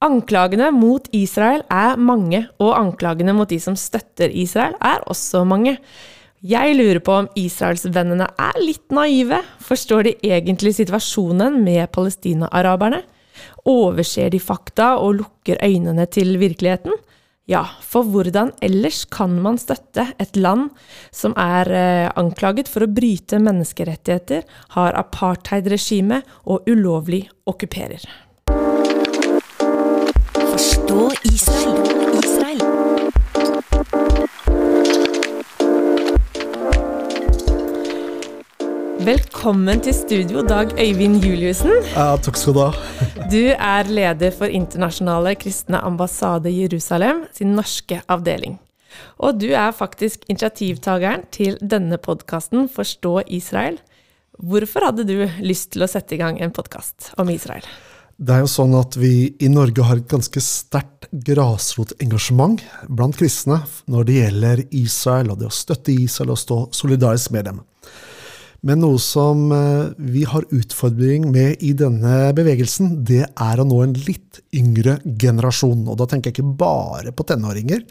Anklagene 0.00 0.70
mot 0.72 1.04
Israel 1.12 1.60
er 1.68 1.98
mange, 2.00 2.46
og 2.56 2.72
anklagene 2.72 3.34
mot 3.36 3.50
de 3.50 3.58
som 3.60 3.74
støtter 3.76 4.32
Israel, 4.32 4.72
er 4.80 5.02
også 5.12 5.42
mange. 5.44 5.74
Jeg 6.40 6.72
lurer 6.78 7.02
på 7.04 7.18
om 7.20 7.28
israelsvennene 7.36 8.30
er 8.40 8.60
litt 8.62 8.94
naive. 8.96 9.42
Forstår 9.60 10.06
de 10.06 10.14
egentlig 10.24 10.72
situasjonen 10.78 11.58
med 11.66 11.90
palestina-araberne? 11.92 13.02
Overser 13.68 14.32
de 14.32 14.40
fakta 14.40 14.94
og 15.02 15.18
lukker 15.18 15.60
øynene 15.60 16.08
til 16.08 16.32
virkeligheten? 16.40 16.96
Ja, 17.50 17.66
for 17.84 18.08
hvordan 18.08 18.54
ellers 18.64 19.02
kan 19.04 19.36
man 19.44 19.60
støtte 19.60 20.06
et 20.22 20.40
land 20.40 20.70
som 21.12 21.36
er 21.36 21.74
eh, 21.74 22.08
anklaget 22.16 22.72
for 22.72 22.86
å 22.86 22.92
bryte 22.94 23.42
menneskerettigheter, 23.42 24.48
har 24.78 24.96
apartheidregime 24.96 26.22
og 26.48 26.70
ulovlig 26.70 27.26
okkuperer? 27.50 28.29
Forstå 30.60 31.10
Israel. 31.24 31.78
Israel. 32.20 32.58
Velkommen 39.06 39.80
til 39.80 39.94
studio, 39.94 40.42
Dag 40.44 40.74
Øyvind 40.76 41.24
Juliussen. 41.24 41.72
Ja, 41.94 42.18
takk 42.20 42.36
skal 42.36 42.52
du 42.52 42.60
ha. 42.60 42.68
Du 43.32 43.40
er 43.56 43.88
leder 43.88 44.36
for 44.36 44.52
Internasjonale 44.52 45.32
kristne 45.40 45.80
ambassade 45.80 46.52
Jerusalem 46.52 47.24
sin 47.32 47.56
norske 47.56 48.02
avdeling. 48.04 48.58
Og 49.16 49.40
du 49.40 49.54
er 49.54 49.72
faktisk 49.72 50.28
initiativtakeren 50.28 51.24
til 51.32 51.56
denne 51.64 51.96
podkasten 51.96 52.68
Forstå 52.68 53.22
Israel. 53.32 53.80
Hvorfor 54.36 54.90
hadde 54.90 55.08
du 55.08 55.24
lyst 55.40 55.72
til 55.72 55.88
å 55.88 55.88
sette 55.88 56.18
i 56.18 56.20
gang 56.20 56.36
en 56.36 56.52
podkast 56.52 57.14
om 57.16 57.32
Israel? 57.32 57.64
Det 58.20 58.34
er 58.34 58.42
jo 58.42 58.50
sånn 58.52 58.74
at 58.76 58.98
vi 59.00 59.30
i 59.40 59.48
Norge 59.48 59.84
har 59.88 59.96
et 59.96 60.10
ganske 60.10 60.40
sterkt 60.44 61.06
grasrotengasjement 61.24 62.60
blant 62.92 63.16
kristne 63.16 63.62
når 63.88 64.06
det 64.06 64.16
gjelder 64.18 64.60
Israel 64.76 65.32
og 65.32 65.38
det 65.40 65.48
å 65.48 65.54
støtte 65.56 65.94
Israel 65.94 66.34
og 66.34 66.40
stå 66.42 66.58
solidarisk 66.76 67.32
med 67.32 67.48
dem. 67.48 67.62
Men 68.68 68.82
noe 68.84 69.00
som 69.00 69.46
eh, 69.56 69.86
vi 70.12 70.26
har 70.28 70.44
utfordring 70.52 71.30
med 71.32 71.64
i 71.64 71.72
denne 71.72 72.34
bevegelsen, 72.36 72.92
det 73.08 73.22
er 73.24 73.62
å 73.62 73.64
nå 73.64 73.80
en 73.86 73.96
litt 74.04 74.42
yngre 74.52 74.98
generasjon. 75.06 75.86
Og 75.88 75.96
da 75.96 76.04
tenker 76.10 76.28
jeg 76.28 76.42
ikke 76.42 76.58
bare 76.60 77.16
på 77.16 77.24
tenåringer. 77.24 77.86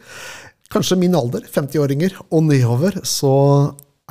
Kanskje 0.70 1.00
min 1.02 1.18
alder, 1.18 1.50
50-åringer 1.50 2.20
og 2.30 2.46
nedover, 2.52 3.02
så 3.02 3.34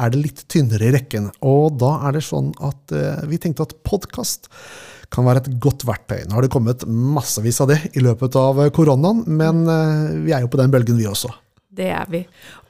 er 0.03 0.11
det 0.11 0.25
litt 0.25 0.45
tynnere 0.51 0.91
i 0.91 0.95
rekken. 0.99 1.31
Og 1.47 1.79
da 1.79 1.95
er 2.09 2.19
det 2.19 2.27
sånn 2.27 2.51
at 2.59 2.91
eh, 2.91 3.23
vi 3.31 3.39
tenkte 3.39 3.71
at 3.71 3.79
podkast 3.87 4.51
kan 5.13 5.27
være 5.27 5.45
et 5.45 5.53
godt 5.63 5.87
verktøy. 5.89 6.25
Nå 6.29 6.37
har 6.37 6.45
det 6.45 6.53
kommet 6.53 6.85
massevis 6.87 7.61
av 7.65 7.71
det 7.73 7.79
i 7.97 8.03
løpet 8.05 8.37
av 8.39 8.61
koronaen, 8.77 9.25
men 9.27 9.63
eh, 9.73 10.17
vi 10.27 10.35
er 10.37 10.45
jo 10.45 10.51
på 10.53 10.61
den 10.61 10.73
bølgen, 10.73 10.99
vi 11.01 11.09
også. 11.09 11.33
Det 11.79 11.89
er 11.95 12.09
vi. 12.11 12.25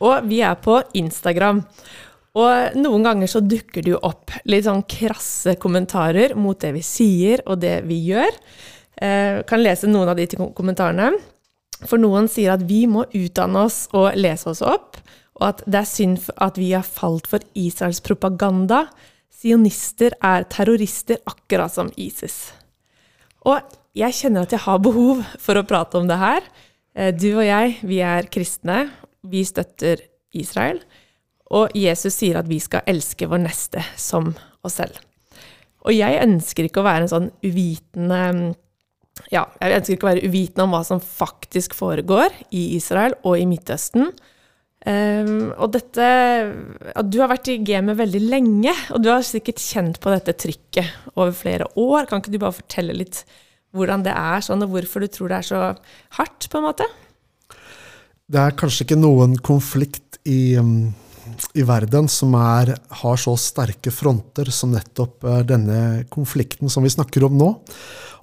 Og 0.05 0.29
vi 0.29 0.43
er 0.45 0.59
på 0.63 0.79
Instagram. 1.01 1.63
Og 2.39 2.79
noen 2.79 3.07
ganger 3.07 3.31
så 3.31 3.43
dukker 3.43 3.83
det 3.83 3.95
jo 3.95 4.03
opp 4.07 4.35
litt 4.47 4.67
sånn 4.67 4.85
krasse 4.87 5.57
kommentarer 5.61 6.37
mot 6.39 6.59
det 6.61 6.75
vi 6.77 6.85
sier 6.87 7.43
og 7.47 7.63
det 7.65 7.81
vi 7.89 7.99
gjør. 8.11 8.39
Eh, 9.01 9.41
kan 9.49 9.63
lese 9.63 9.91
noen 9.91 10.13
av 10.13 10.19
de 10.19 10.29
kommentarene. 10.37 11.13
For 11.87 12.01
noen 12.01 12.27
sier 12.31 12.57
at 12.57 12.65
vi 12.67 12.85
må 12.91 13.05
utdanne 13.15 13.67
oss 13.69 13.87
og 13.95 14.17
lese 14.19 14.51
oss 14.51 14.65
opp, 14.67 14.99
og 15.39 15.45
at 15.53 15.61
det 15.71 15.79
er 15.79 15.87
synd 15.87 16.25
at 16.43 16.59
vi 16.59 16.73
har 16.75 16.87
falt 16.87 17.29
for 17.31 17.43
Israels 17.59 18.03
propaganda. 18.03 18.89
Sionister 19.33 20.17
er 20.25 20.47
terrorister, 20.51 21.21
akkurat 21.29 21.73
som 21.73 21.93
ISIS. 21.97 22.49
Og 23.47 23.63
jeg 23.99 24.17
kjenner 24.19 24.47
at 24.47 24.55
jeg 24.55 24.65
har 24.65 24.81
behov 24.83 25.23
for 25.41 25.59
å 25.59 25.67
prate 25.67 26.01
om 26.01 26.09
det 26.11 26.19
her. 26.21 26.47
Eh, 26.95 27.13
du 27.15 27.31
og 27.37 27.45
jeg, 27.47 27.77
vi 27.87 28.01
er 28.05 28.29
kristne. 28.33 28.89
Vi 29.23 29.45
støtter 29.47 30.03
Israel. 30.37 30.81
Og 31.55 31.73
Jesus 31.77 32.19
sier 32.19 32.41
at 32.41 32.49
vi 32.49 32.59
skal 32.61 32.85
elske 32.89 33.29
vår 33.29 33.45
neste 33.47 33.83
som 33.97 34.33
oss 34.67 34.79
selv. 34.81 34.99
Og 35.87 35.95
jeg 35.95 36.21
ønsker 36.21 36.67
ikke 36.67 36.83
å 36.83 36.89
være 36.89 37.07
en 37.07 37.13
sånn 37.13 37.29
uvitende 37.47 38.55
Ja, 39.33 39.47
jeg 39.59 39.79
ønsker 39.79 39.95
ikke 39.95 40.07
å 40.07 40.11
være 40.13 40.29
uvitende 40.29 40.67
om 40.67 40.75
hva 40.77 40.83
som 40.87 41.01
faktisk 41.03 41.75
foregår 41.79 42.35
i 42.55 42.77
Israel 42.77 43.17
og 43.27 43.39
i 43.41 43.47
Midtøsten. 43.51 44.13
Um, 44.87 45.51
og 45.59 45.73
dette 45.75 46.05
Du 47.11 47.17
har 47.19 47.29
vært 47.33 47.49
i 47.51 47.57
gamet 47.67 47.99
veldig 47.99 48.21
lenge, 48.23 48.73
og 48.95 49.03
du 49.03 49.11
har 49.11 49.27
sikkert 49.27 49.59
kjent 49.59 49.99
på 50.01 50.13
dette 50.15 50.37
trykket 50.39 51.11
over 51.17 51.35
flere 51.35 51.67
år. 51.75 52.07
Kan 52.07 52.23
ikke 52.23 52.37
du 52.37 52.41
bare 52.43 52.59
fortelle 52.61 52.97
litt 52.97 53.25
hvordan 53.77 54.07
det 54.07 54.15
er 54.15 54.45
sånn, 54.45 54.63
og 54.65 54.73
hvorfor 54.73 55.05
du 55.05 55.11
tror 55.13 55.33
det 55.33 55.41
er 55.43 55.49
så 55.49 55.65
hardt, 56.17 56.47
på 56.49 56.61
en 56.61 56.69
måte? 56.71 56.87
Det 58.29 58.41
er 58.41 58.57
kanskje 58.57 58.87
ikke 58.87 59.01
noen 59.01 59.37
konflikt 59.45 60.21
i 60.29 60.57
um 60.61 60.89
i 61.59 61.65
verden 61.67 62.09
som 62.11 62.35
er, 62.39 62.75
har 63.03 63.21
så 63.21 63.35
sterke 63.41 63.93
fronter 63.95 64.51
som 64.55 64.73
nettopp 64.75 65.25
eh, 65.25 65.41
denne 65.49 65.81
konflikten 66.13 66.71
som 66.73 66.87
vi 66.87 66.93
snakker 66.93 67.27
om 67.29 67.39
nå. 67.39 67.49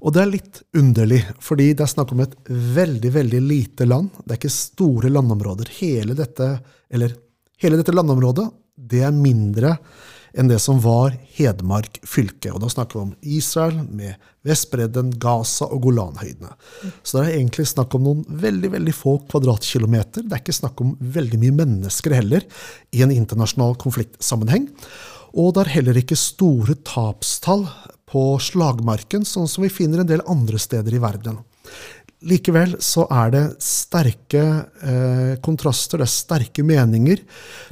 Og 0.06 0.14
det 0.14 0.22
er 0.22 0.32
litt 0.32 0.62
underlig, 0.78 1.22
fordi 1.42 1.72
det 1.74 1.86
er 1.86 1.94
snakk 1.94 2.12
om 2.14 2.22
et 2.26 2.36
veldig, 2.50 3.12
veldig 3.16 3.42
lite 3.42 3.88
land. 3.90 4.12
Det 4.22 4.36
er 4.36 4.42
ikke 4.42 4.54
store 4.54 5.12
landområder. 5.14 5.72
Hele 5.80 6.18
dette, 6.18 6.50
eller, 6.94 7.16
hele 7.64 7.80
dette 7.80 7.96
landområdet 7.96 8.50
det 8.76 9.02
er 9.08 9.16
mindre 9.16 9.78
enn 10.36 10.50
det 10.52 10.60
som 10.60 10.82
var 10.84 11.16
Hedmark 11.38 12.02
fylke. 12.08 12.52
Og 12.54 12.62
da 12.64 12.70
snakker 12.72 13.00
vi 13.00 13.04
om 13.06 13.14
Israel 13.38 13.80
med 13.88 14.20
Vestbredden, 14.46 15.14
Gaza 15.22 15.68
og 15.72 15.88
Golanhøydene. 15.88 16.52
Så 17.02 17.18
det 17.18 17.24
er 17.24 17.38
egentlig 17.40 17.66
snakk 17.72 17.96
om 17.98 18.06
noen 18.06 18.22
veldig 18.44 18.74
veldig 18.76 18.94
få 18.96 19.18
kvadratkilometer. 19.32 20.28
Det 20.28 20.38
er 20.38 20.44
ikke 20.44 20.60
snakk 20.60 20.84
om 20.84 20.94
veldig 21.00 21.42
mye 21.42 21.58
mennesker 21.64 22.18
heller 22.20 22.46
i 22.94 23.02
en 23.06 23.16
internasjonal 23.16 23.78
konfliktsammenheng. 23.82 24.70
Og 25.36 25.56
det 25.56 25.66
er 25.66 25.76
heller 25.80 26.00
ikke 26.00 26.20
store 26.20 26.78
tapstall 26.88 27.66
på 28.12 28.28
slagmarken, 28.44 29.26
sånn 29.28 29.50
som 29.50 29.66
vi 29.66 29.74
finner 29.74 30.04
en 30.04 30.12
del 30.12 30.24
andre 30.30 30.60
steder 30.62 30.96
i 30.96 31.02
verden. 31.04 31.42
Likevel 32.26 32.76
så 32.82 33.06
er 33.14 33.32
det 33.36 33.44
sterke 33.62 34.44
eh, 34.82 35.34
kontraster, 35.46 36.02
det 36.02 36.08
er 36.08 36.14
sterke 36.14 36.66
meninger, 36.66 37.22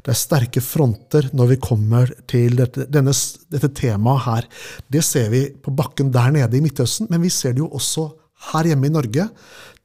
det 0.06 0.14
er 0.14 0.19
sterke 0.19 0.62
fronter 0.62 1.31
når 1.34 1.53
vi 1.56 1.58
kommer 1.64 2.12
til 2.30 2.59
dette, 2.59 2.86
denne, 2.92 3.16
dette 3.50 3.72
temaet 3.74 4.25
her. 4.28 4.50
Det 4.94 5.02
ser 5.06 5.31
vi 5.34 5.47
på 5.58 5.74
bakken 5.74 6.13
der 6.13 6.36
nede 6.36 6.59
i 6.59 6.62
Midtøsten, 6.62 7.09
men 7.09 7.24
vi 7.25 7.34
ser 7.34 7.58
det 7.58 7.63
jo 7.63 7.72
også 7.74 8.12
her 8.52 8.69
hjemme 8.69 8.92
i 8.92 8.94
Norge. 8.94 9.28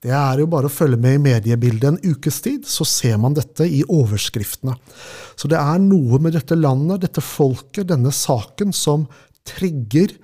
Det 0.05 0.13
er 0.15 0.43
jo 0.43 0.51
bare 0.51 0.69
å 0.69 0.73
følge 0.73 1.01
med 1.01 1.17
i 1.17 1.25
mediebildet 1.25 1.89
en 1.89 2.15
ukes 2.15 2.39
tid, 2.45 2.69
så 2.69 2.87
ser 2.87 3.17
man 3.19 3.35
dette 3.35 3.67
i 3.67 3.81
overskriftene. 3.83 4.77
Så 5.35 5.51
det 5.51 5.59
er 5.59 5.83
noe 5.83 6.21
med 6.23 6.37
dette 6.37 6.59
landet, 6.59 7.03
dette 7.09 7.25
folket, 7.25 7.89
denne 7.89 8.13
saken, 8.15 8.75
som 8.77 9.09
trigger 9.49 10.15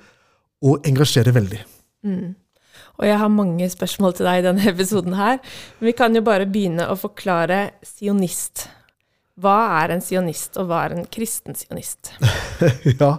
og 0.64 0.86
engasjerer 0.86 1.34
veldig. 1.34 1.64
Mm. 2.06 2.34
Og 3.00 3.08
jeg 3.08 3.18
har 3.18 3.32
mange 3.32 3.68
spørsmål 3.70 4.14
til 4.16 4.28
deg 4.28 4.40
i 4.40 4.46
denne 4.48 4.70
episoden 4.74 5.18
her. 5.18 5.42
Men 5.80 5.90
vi 5.90 5.98
kan 5.98 6.16
jo 6.16 6.24
bare 6.26 6.48
begynne 6.50 6.88
å 6.90 6.98
forklare 6.98 7.66
sionist. 7.86 8.68
Hva 9.42 9.80
er 9.80 9.96
en 9.96 10.02
sionist, 10.04 10.54
og 10.62 10.68
hva 10.70 10.84
er 10.86 10.92
en 10.94 11.06
kristen 11.10 11.56
sionist? 11.58 12.12
ja, 13.00 13.16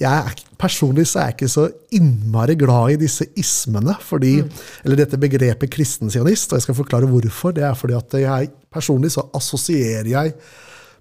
jeg, 0.00 0.44
Personlig 0.58 1.04
så 1.10 1.20
er 1.20 1.26
jeg 1.28 1.36
ikke 1.36 1.50
så 1.52 1.66
innmari 1.94 2.56
glad 2.58 2.94
i 2.94 3.02
disse 3.02 3.26
ismene, 3.38 3.92
fordi, 4.00 4.38
mm. 4.46 4.62
eller 4.86 5.02
dette 5.02 5.20
begrepet 5.20 5.70
kristen 5.70 6.08
sionist. 6.10 6.54
Og 6.54 6.58
jeg 6.58 6.64
skal 6.64 6.78
forklare 6.80 7.10
hvorfor. 7.10 7.52
Det 7.54 7.66
er 7.68 7.76
fordi 7.76 7.98
at 7.98 8.16
jeg 8.22 8.48
personlig 8.72 9.12
så 9.12 9.28
assosierer 9.36 10.08
jeg 10.08 10.32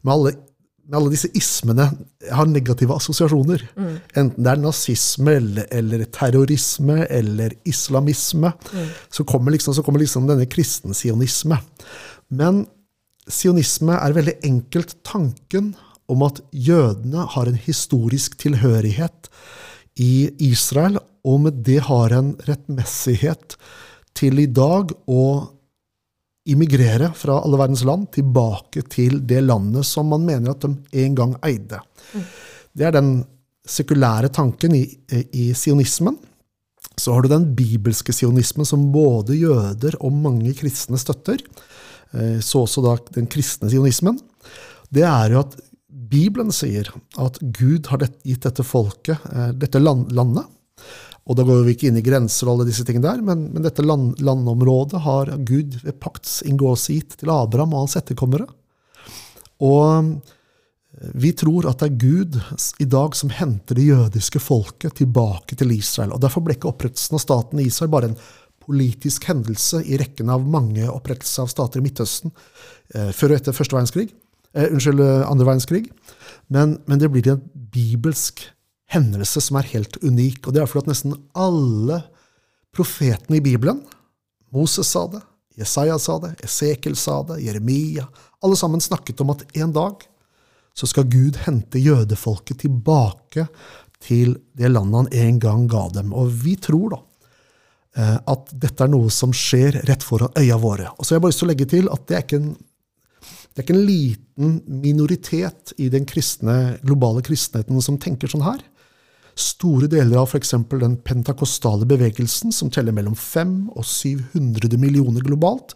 med 0.04 0.14
alle 0.14 0.36
alle 0.96 1.12
disse 1.12 1.30
ismene 1.36 1.90
har 2.32 2.48
negative 2.48 2.96
assosiasjoner. 2.96 3.64
Mm. 3.76 3.96
Enten 4.22 4.46
det 4.46 4.54
er 4.54 4.62
nazisme 4.62 5.34
eller, 5.40 5.68
eller 5.76 6.06
terrorisme 6.16 7.02
eller 7.10 7.56
islamisme, 7.68 8.54
mm. 8.72 8.88
så, 9.10 9.26
kommer 9.28 9.56
liksom, 9.56 9.76
så 9.76 9.84
kommer 9.84 10.04
liksom 10.04 10.30
denne 10.30 10.48
kristensionisme. 10.48 11.60
Men 12.30 12.64
sionisme 13.28 13.98
er 14.00 14.16
veldig 14.16 14.38
enkelt 14.48 14.96
tanken 15.08 15.74
om 16.08 16.24
at 16.24 16.40
jødene 16.56 17.26
har 17.34 17.50
en 17.50 17.60
historisk 17.60 18.38
tilhørighet 18.40 19.28
i 20.00 20.30
Israel, 20.48 21.02
og 21.28 21.42
med 21.44 21.64
det 21.68 21.82
har 21.90 22.14
en 22.16 22.32
rettmessighet 22.48 23.58
til 24.16 24.40
i 24.40 24.48
dag 24.48 24.94
å 25.12 25.24
immigrere 26.52 27.12
fra 27.18 27.40
alle 27.44 27.60
verdens 27.60 27.84
land 27.88 28.10
tilbake 28.16 28.84
til 28.92 29.20
det 29.28 29.42
landet 29.46 29.88
som 29.88 30.10
man 30.12 30.26
mener 30.28 30.54
at 30.54 30.64
de 30.64 31.04
en 31.06 31.18
gang 31.18 31.36
eide. 31.46 31.82
Det 32.78 32.88
er 32.88 32.96
den 32.96 33.12
sekulære 33.68 34.32
tanken 34.34 34.76
i, 34.78 34.86
i 35.36 35.52
sionismen. 35.58 36.18
Så 36.98 37.14
har 37.14 37.24
du 37.24 37.30
den 37.30 37.52
bibelske 37.58 38.14
sionismen 38.16 38.66
som 38.66 38.88
både 38.94 39.38
jøder 39.38 40.00
og 40.02 40.16
mange 40.16 40.54
kristne 40.58 40.98
støtter. 41.02 41.44
Eh, 42.14 42.40
så 42.42 42.64
også 42.66 42.84
da 42.86 42.96
den 43.20 43.28
kristne 43.30 43.70
sionismen. 43.70 44.18
Det 44.94 45.06
er 45.06 45.36
jo 45.36 45.44
at 45.44 45.58
Bibelen 46.08 46.54
sier 46.56 46.88
at 47.20 47.40
Gud 47.42 47.90
har 47.92 48.06
gitt 48.24 48.46
dette 48.48 48.64
folket, 48.66 49.20
eh, 49.34 49.52
dette 49.60 49.82
landet, 49.84 50.46
Og 51.28 51.36
da 51.36 51.44
går 51.44 51.66
vi 51.66 51.76
ikke 51.76 51.90
inn 51.90 52.00
i 52.00 52.06
grenser 52.06 52.48
og 52.48 52.56
alle 52.56 52.70
disse 52.70 52.86
tingene 52.88 53.10
der, 53.10 53.24
men, 53.26 53.50
men 53.52 53.66
dette 53.66 53.84
land, 53.84 54.16
landområdet 54.24 55.04
har 55.04 55.34
Gud 55.48 55.76
ved 55.84 56.00
pakts 56.00 56.40
inngåelse 56.48 56.96
gitt 56.96 57.18
til 57.20 57.34
Abraham 57.34 57.76
og 57.76 57.84
hans 57.84 57.98
etterkommere. 58.00 58.48
Og 59.68 60.14
eh, 60.14 61.12
vi 61.20 61.34
tror 61.36 61.68
at 61.68 61.84
det 61.84 61.90
er 61.90 62.00
Gud 62.00 62.40
i 62.80 62.88
dag 62.90 63.20
som 63.20 63.34
henter 63.36 63.76
det 63.78 63.90
jødiske 63.90 64.40
folket 64.40 65.02
tilbake 65.02 65.60
til 65.60 65.76
Israel. 65.76 66.16
og 66.16 66.24
Derfor 66.24 66.46
ble 66.46 66.56
ikke 66.56 66.72
opprettelsen 66.72 67.20
av 67.20 67.26
staten 67.26 67.64
Israel 67.66 67.92
bare 67.92 68.14
en 68.14 68.20
politisk 68.68 69.28
hendelse 69.28 69.84
i 69.84 70.00
rekken 70.00 70.32
av 70.32 70.48
mange 70.48 70.88
opprettelser 70.92 71.44
av 71.44 71.52
stater 71.52 71.84
i 71.84 71.88
Midtøsten 71.90 72.32
eh, 72.96 73.12
før 73.12 73.34
og 73.34 73.42
etter 73.42 73.56
første 73.56 73.76
verdenskrig, 73.76 74.12
eh, 74.56 74.72
unnskyld, 74.72 75.04
andre 75.28 75.52
verdenskrig. 75.52 75.88
Men, 76.56 76.80
men 76.88 77.04
det 77.04 77.12
blir 77.12 77.36
en 77.36 77.44
bibelsk 77.76 78.40
hendelse 78.40 78.54
som 79.44 79.60
er 79.60 79.72
helt 79.74 79.98
unik. 80.04 80.48
Og 80.48 80.54
det 80.54 80.62
er 80.62 80.70
fordi 80.70 80.86
at 80.86 80.94
nesten 80.94 81.18
alle 81.36 82.02
profetene 82.76 83.40
i 83.40 83.44
Bibelen 83.44 83.82
Moses 84.54 84.88
sa 84.88 85.08
det, 85.12 85.22
Jesaja 85.58 85.98
sa 86.00 86.20
det, 86.22 86.36
Esekel 86.46 86.96
sa 86.96 87.24
det, 87.24 87.42
Jeremia 87.42 88.08
Alle 88.42 88.56
sammen 88.56 88.82
snakket 88.82 89.22
om 89.22 89.34
at 89.34 89.44
en 89.58 89.74
dag 89.74 90.06
så 90.78 90.86
skal 90.88 91.10
Gud 91.10 91.40
hente 91.48 91.82
jødefolket 91.82 92.60
tilbake 92.62 93.48
til 94.04 94.36
det 94.54 94.70
landet 94.70 95.00
han 95.00 95.08
en 95.26 95.40
gang 95.42 95.64
ga 95.72 95.88
dem. 95.90 96.12
Og 96.14 96.30
vi 96.44 96.54
tror 96.62 96.94
da 96.94 97.00
eh, 97.98 98.20
at 98.30 98.52
dette 98.54 98.86
er 98.86 98.92
noe 98.94 99.10
som 99.10 99.34
skjer 99.34 99.80
rett 99.90 100.06
foran 100.06 100.38
øya 100.38 100.60
våre. 100.62 100.92
Og 100.94 101.02
så 101.02 101.16
har 101.16 101.18
jeg 101.18 101.26
bare 101.26 101.34
lyst 101.34 101.42
til 101.42 101.48
å 101.48 101.52
legge 101.52 101.70
til 101.72 101.90
at 101.90 102.06
det 102.06 102.20
er 102.20 102.26
ikke 102.28 102.42
en, 102.44 102.52
det 103.26 103.58
er 103.58 103.66
ikke 103.66 103.78
en 103.80 103.88
liten 103.90 104.54
minoritet 104.86 105.74
i 105.82 105.90
den 105.90 106.06
kristne, 106.06 106.78
globale 106.86 107.26
kristenheten 107.26 107.82
som 107.82 107.98
tenker 107.98 108.30
sånn 108.30 108.46
her. 108.46 108.62
Store 109.38 109.86
deler 109.92 110.18
av 110.18 110.32
f.eks. 110.32 110.56
den 110.82 110.98
pentakostale 111.06 111.86
bevegelsen, 111.86 112.52
som 112.52 112.72
teller 112.74 112.96
mellom 112.96 113.16
500 113.16 113.76
og 113.78 113.86
700 113.86 114.80
millioner 114.82 115.22
globalt, 115.26 115.76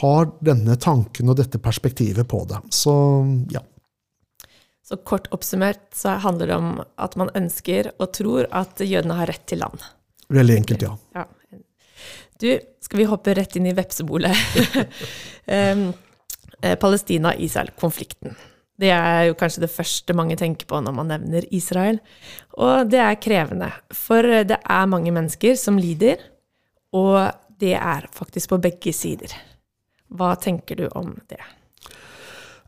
har 0.00 0.30
denne 0.44 0.76
tanken 0.82 1.30
og 1.30 1.38
dette 1.40 1.58
perspektivet 1.62 2.28
på 2.30 2.44
det. 2.50 2.60
Så 2.74 2.94
ja. 3.50 3.62
Så 4.86 5.00
kort 5.02 5.26
oppsummert 5.34 5.82
så 5.98 6.14
handler 6.22 6.46
det 6.46 6.56
om 6.56 6.72
at 7.02 7.16
man 7.18 7.32
ønsker 7.34 7.90
og 7.98 8.12
tror 8.14 8.46
at 8.54 8.78
jødene 8.78 9.18
har 9.18 9.32
rett 9.32 9.42
til 9.50 9.64
land. 9.64 9.82
Veldig 10.30 10.58
enkelt, 10.60 10.86
ja. 10.86 10.92
ja. 11.14 11.26
Du, 12.38 12.50
skal 12.84 13.00
vi 13.00 13.08
hoppe 13.10 13.34
rett 13.34 13.56
inn 13.58 13.66
i 13.66 13.74
vepsebolet? 13.74 14.36
um, 15.50 15.88
Palestina-Israel-konflikten. 16.82 18.36
Det 18.80 18.92
er 18.92 19.26
jo 19.30 19.36
kanskje 19.40 19.64
det 19.64 19.72
første 19.72 20.16
mange 20.16 20.36
tenker 20.36 20.68
på 20.68 20.80
når 20.84 20.94
man 20.96 21.08
nevner 21.12 21.46
Israel. 21.54 22.00
Og 22.60 22.90
det 22.92 23.00
er 23.00 23.20
krevende, 23.20 23.70
for 23.94 24.22
det 24.22 24.58
er 24.60 24.90
mange 24.92 25.12
mennesker 25.14 25.56
som 25.60 25.80
lider, 25.80 26.20
og 26.96 27.32
det 27.60 27.74
er 27.78 28.08
faktisk 28.12 28.52
på 28.52 28.60
begge 28.68 28.92
sider. 28.92 29.32
Hva 30.12 30.34
tenker 30.40 30.78
du 30.78 30.88
om 30.92 31.14
det? 31.30 31.40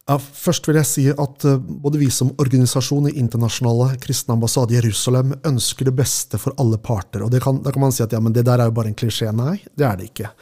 Ja, 0.09 0.17
først 0.17 0.65
vil 0.65 0.79
jeg 0.79 0.89
si 0.89 1.03
at 1.13 1.45
eh, 1.45 1.59
både 1.61 2.01
vi 2.01 2.09
som 2.13 2.31
organisasjon 2.41 3.11
i 3.11 3.19
Internasjonale 3.21 3.99
kristne 4.01 4.39
ambassade 4.39 4.73
i 4.73 4.79
Jerusalem 4.79 5.35
ønsker 5.45 5.91
det 5.91 5.95
beste 5.99 6.41
for 6.41 6.57
alle 6.63 6.79
parter. 6.81 7.27
Og 7.27 7.37
kan, 7.45 7.61
Da 7.63 7.75
kan 7.75 7.85
man 7.85 7.93
si 7.93 8.03
at 8.03 8.17
ja, 8.17 8.21
men 8.25 8.33
det 8.33 8.47
der 8.49 8.63
er 8.63 8.71
jo 8.71 8.77
bare 8.79 8.89
en 8.89 8.97
klisjé. 8.97 9.29
Nei, 9.37 9.59
det 9.77 9.85
er 9.85 10.01
det 10.01 10.09
ikke. 10.09 10.33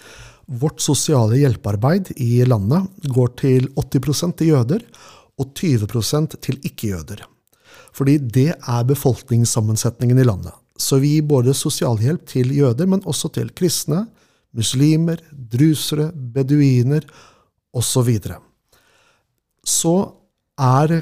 Vårt 0.47 0.79
sosiale 0.79 1.41
hjelpearbeid 1.41 2.13
i 2.23 2.45
landet 2.47 3.11
går 3.11 3.35
til 3.43 3.67
80% 3.75 4.39
til 4.39 4.55
jøder 4.55 4.87
og 5.37 5.53
20 5.55 5.87
til 6.41 6.61
ikke-jøder. 6.65 7.25
Fordi 7.97 8.19
det 8.19 8.53
er 8.57 8.89
befolkningssammensetningen 8.89 10.19
i 10.19 10.25
landet. 10.25 10.53
Så 10.77 10.99
vi 11.01 11.15
gir 11.17 11.29
både 11.29 11.55
sosialhjelp 11.57 12.27
til 12.29 12.53
jøder, 12.53 12.87
men 12.87 13.05
også 13.09 13.31
til 13.33 13.51
kristne, 13.57 14.07
muslimer, 14.57 15.21
drusere, 15.33 16.11
beduiner 16.13 17.05
osv. 17.77 18.11
Så, 18.21 18.41
så 19.65 19.95
er, 20.61 20.99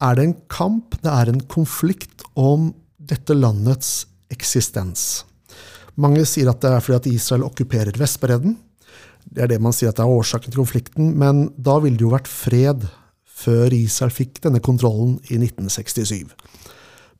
er 0.00 0.18
det 0.18 0.26
en 0.26 0.36
kamp, 0.52 0.98
det 1.02 1.12
er 1.12 1.32
en 1.32 1.40
konflikt 1.40 2.24
om 2.36 2.72
dette 2.96 3.36
landets 3.36 4.06
eksistens. 4.32 5.24
Mange 5.96 6.26
sier 6.28 6.50
at 6.52 6.60
det 6.60 6.74
er 6.74 6.84
fordi 6.84 6.98
at 6.98 7.10
Israel 7.14 7.46
okkuperer 7.46 7.96
Vestbredden. 7.96 8.58
Det 9.24 9.44
er 9.44 9.50
det 9.54 9.60
man 9.64 9.74
sier 9.74 9.90
at 9.90 9.98
det 9.98 10.04
er 10.04 10.12
årsaken 10.12 10.52
til 10.52 10.60
konflikten, 10.60 11.14
men 11.18 11.48
da 11.56 11.78
ville 11.80 11.96
det 11.96 12.04
jo 12.04 12.12
vært 12.12 12.30
fred 12.30 12.84
før 13.36 13.74
Israel 13.76 14.14
fikk 14.14 14.40
denne 14.46 14.62
kontrollen 14.64 15.18
i 15.28 15.38
1967. 15.38 16.32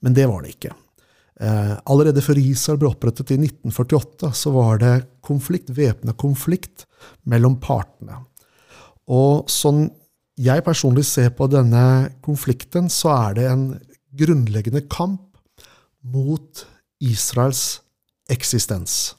Men 0.05 0.17
det 0.17 0.27
var 0.31 0.45
det 0.45 0.55
ikke. 0.57 0.73
Eh, 1.41 1.75
allerede 1.85 2.25
før 2.25 2.41
Israel 2.41 2.81
ble 2.81 2.91
opprettet 2.95 3.35
i 3.35 3.39
1948, 3.43 4.33
så 4.33 4.53
var 4.55 4.81
det 4.81 4.95
konflikt, 5.27 5.73
væpna 5.77 6.17
konflikt 6.17 6.87
mellom 7.29 7.59
partene. 7.61 8.23
Og 9.13 9.47
sånn 9.53 9.87
jeg 10.37 10.65
personlig 10.67 11.07
ser 11.09 11.31
på 11.33 11.49
denne 11.49 12.13
konflikten, 12.25 12.91
så 12.93 13.12
er 13.15 13.37
det 13.39 13.47
en 13.49 13.67
grunnleggende 14.17 14.83
kamp 14.93 15.39
mot 16.05 16.65
Israels 17.01 17.81
eksistens. 18.33 19.17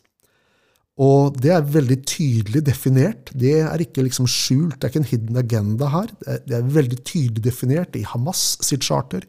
Og 0.97 1.35
det 1.37 1.51
er 1.53 1.65
veldig 1.75 1.97
tydelig 2.09 2.63
definert. 2.65 3.29
Det 3.37 3.59
er 3.61 3.83
ikke 3.83 4.05
liksom 4.07 4.25
skjult, 4.29 4.79
det 4.79 4.87
er 4.87 4.93
ikke 4.93 5.03
en 5.03 5.11
hidden 5.11 5.41
agenda 5.43 5.89
her. 5.93 6.13
Det 6.47 6.55
er 6.57 6.71
veldig 6.77 6.97
tydelig 7.05 7.43
definert 7.45 7.97
i 7.99 8.05
Hamas 8.07 8.55
sitt 8.65 8.87
charter, 8.87 9.27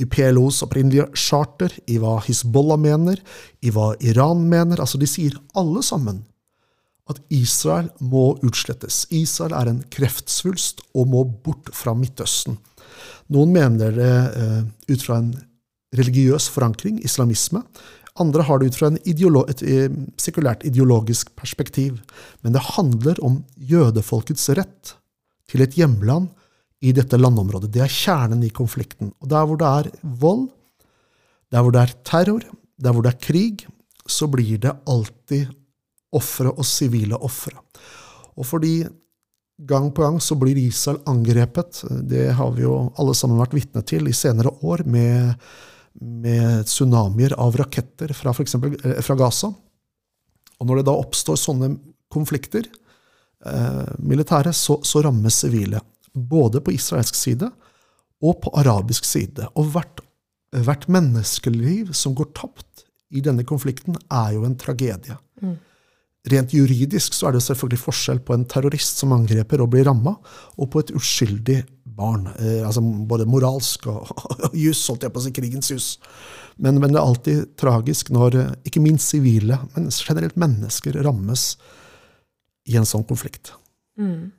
i 0.00 0.06
PLOs 0.08 0.62
opprinnelige 0.64 1.06
charter, 1.16 1.72
i 1.88 1.98
hva 2.00 2.18
Hizbollah 2.24 2.80
mener, 2.80 3.20
i 3.64 3.72
hva 3.72 3.94
Iran 4.04 4.44
mener. 4.48 4.80
Altså, 4.80 5.00
de 5.00 5.08
sier 5.08 5.36
alle 5.56 5.82
sammen 5.84 6.22
at 7.10 7.20
Israel 7.32 7.90
må 8.04 8.34
utslettes. 8.46 9.06
Israel 9.10 9.56
er 9.56 9.70
en 9.72 9.84
kreftsvulst 9.92 10.84
og 10.94 11.08
må 11.10 11.24
bort 11.44 11.72
fra 11.74 11.94
Midtøsten. 11.96 12.58
Noen 13.32 13.54
mener 13.54 13.94
det 13.96 14.16
uh, 14.36 14.60
ut 14.90 15.04
fra 15.04 15.20
en 15.22 15.32
religiøs 15.96 16.46
forankring, 16.54 17.00
islamisme. 17.02 17.64
Andre 18.18 18.42
har 18.42 18.58
det 18.58 18.70
ut 18.70 18.78
fra 18.80 18.90
ideolo 19.06 19.44
et 19.48 19.62
eh, 19.62 19.92
sekulært 20.18 20.64
ideologisk 20.66 21.30
perspektiv. 21.38 22.00
Men 22.42 22.56
det 22.56 22.66
handler 22.74 23.20
om 23.24 23.42
jødefolkets 23.56 24.48
rett 24.58 24.96
til 25.50 25.62
et 25.62 25.76
hjemland 25.78 26.30
i 26.80 26.94
dette 26.96 27.18
landområdet. 27.20 27.70
Det 27.72 27.84
er 27.84 27.92
kjernen 27.92 28.42
i 28.46 28.52
konflikten. 28.54 29.12
Og 29.20 29.30
der 29.30 29.46
hvor 29.46 29.60
det 29.60 29.70
er 29.70 29.90
vold, 30.02 30.48
der 31.52 31.62
hvor 31.62 31.74
det 31.74 31.84
er 31.84 31.96
terror, 32.06 32.44
der 32.80 32.94
hvor 32.94 33.04
det 33.04 33.14
er 33.14 33.22
krig, 33.22 33.66
så 34.08 34.26
blir 34.30 34.58
det 34.58 34.74
alltid 34.88 35.50
ofre 36.16 36.50
og 36.50 36.66
sivile 36.66 37.18
ofre. 37.22 37.54
Og 38.34 38.46
fordi 38.48 38.82
gang 39.68 39.90
på 39.94 40.02
gang 40.02 40.20
så 40.22 40.36
blir 40.40 40.58
Israel 40.58 41.00
angrepet, 41.10 41.82
det 42.08 42.30
har 42.38 42.54
vi 42.56 42.64
jo 42.64 42.90
alle 42.98 43.14
sammen 43.14 43.40
vært 43.40 43.54
vitne 43.54 43.82
til 43.86 44.08
i 44.08 44.16
senere 44.16 44.52
år, 44.64 44.84
med 44.88 45.34
med 46.00 46.66
tsunamier 46.68 47.34
av 47.40 47.56
raketter 47.56 48.12
fra, 48.16 48.34
for 48.36 48.46
eksempel, 48.46 48.76
eh, 48.84 49.00
fra 49.02 49.16
Gaza. 49.18 49.52
Og 50.60 50.68
når 50.68 50.80
det 50.80 50.86
da 50.90 50.96
oppstår 50.98 51.38
sånne 51.40 51.72
konflikter, 52.12 52.66
eh, 53.46 53.96
militære, 53.98 54.52
så, 54.52 54.78
så 54.84 55.02
rammes 55.04 55.40
sivile. 55.42 55.80
Både 56.12 56.60
på 56.60 56.74
israelsk 56.74 57.14
side 57.14 57.50
og 58.20 58.42
på 58.44 58.52
arabisk 58.60 59.06
side. 59.08 59.48
Og 59.56 59.72
hvert, 59.74 60.02
hvert 60.52 60.86
menneskeliv 60.88 61.94
som 61.96 62.14
går 62.14 62.32
tapt 62.36 62.84
i 63.10 63.22
denne 63.24 63.44
konflikten, 63.44 63.96
er 64.10 64.36
jo 64.36 64.44
en 64.46 64.58
tragedie. 64.58 65.16
Mm. 65.42 65.56
Rent 66.30 66.52
juridisk 66.52 67.14
så 67.16 67.30
er 67.30 67.36
det 67.36 67.44
selvfølgelig 67.46 67.80
forskjell 67.80 68.20
på 68.26 68.34
en 68.36 68.44
terrorist 68.44 69.00
som 69.00 69.14
angreper 69.16 69.62
og 69.64 69.70
blir 69.72 69.86
ramma, 69.88 70.18
og 70.60 70.70
på 70.72 70.82
et 70.82 70.92
uskyldig 70.92 71.62
barn. 72.00 72.26
Eh, 72.40 72.60
altså 72.66 72.82
både 72.82 73.28
moralsk 73.30 73.86
og, 73.92 74.10
og 74.48 74.56
juss, 74.56 74.82
holdt 74.90 75.06
jeg 75.06 75.14
på 75.14 75.22
å 75.22 75.26
si, 75.26 75.34
krigens 75.36 75.70
juss. 75.72 75.90
Men, 76.60 76.80
men, 76.80 76.92
det 76.92 77.00
er 77.00 77.06
alltid 77.06 77.54
tragisk 77.60 78.10
når 78.14 78.38
eh, 78.40 78.52
ikke 78.68 78.82
minst 78.84 79.12
sivile, 79.12 79.60
men 79.74 79.88
generelt 79.94 80.36
mennesker, 80.40 80.98
rammes 81.06 81.54
i 82.68 82.76
en 82.78 82.88
sånn 82.88 83.06
konflikt. 83.08 83.54
Mm. 84.00 84.30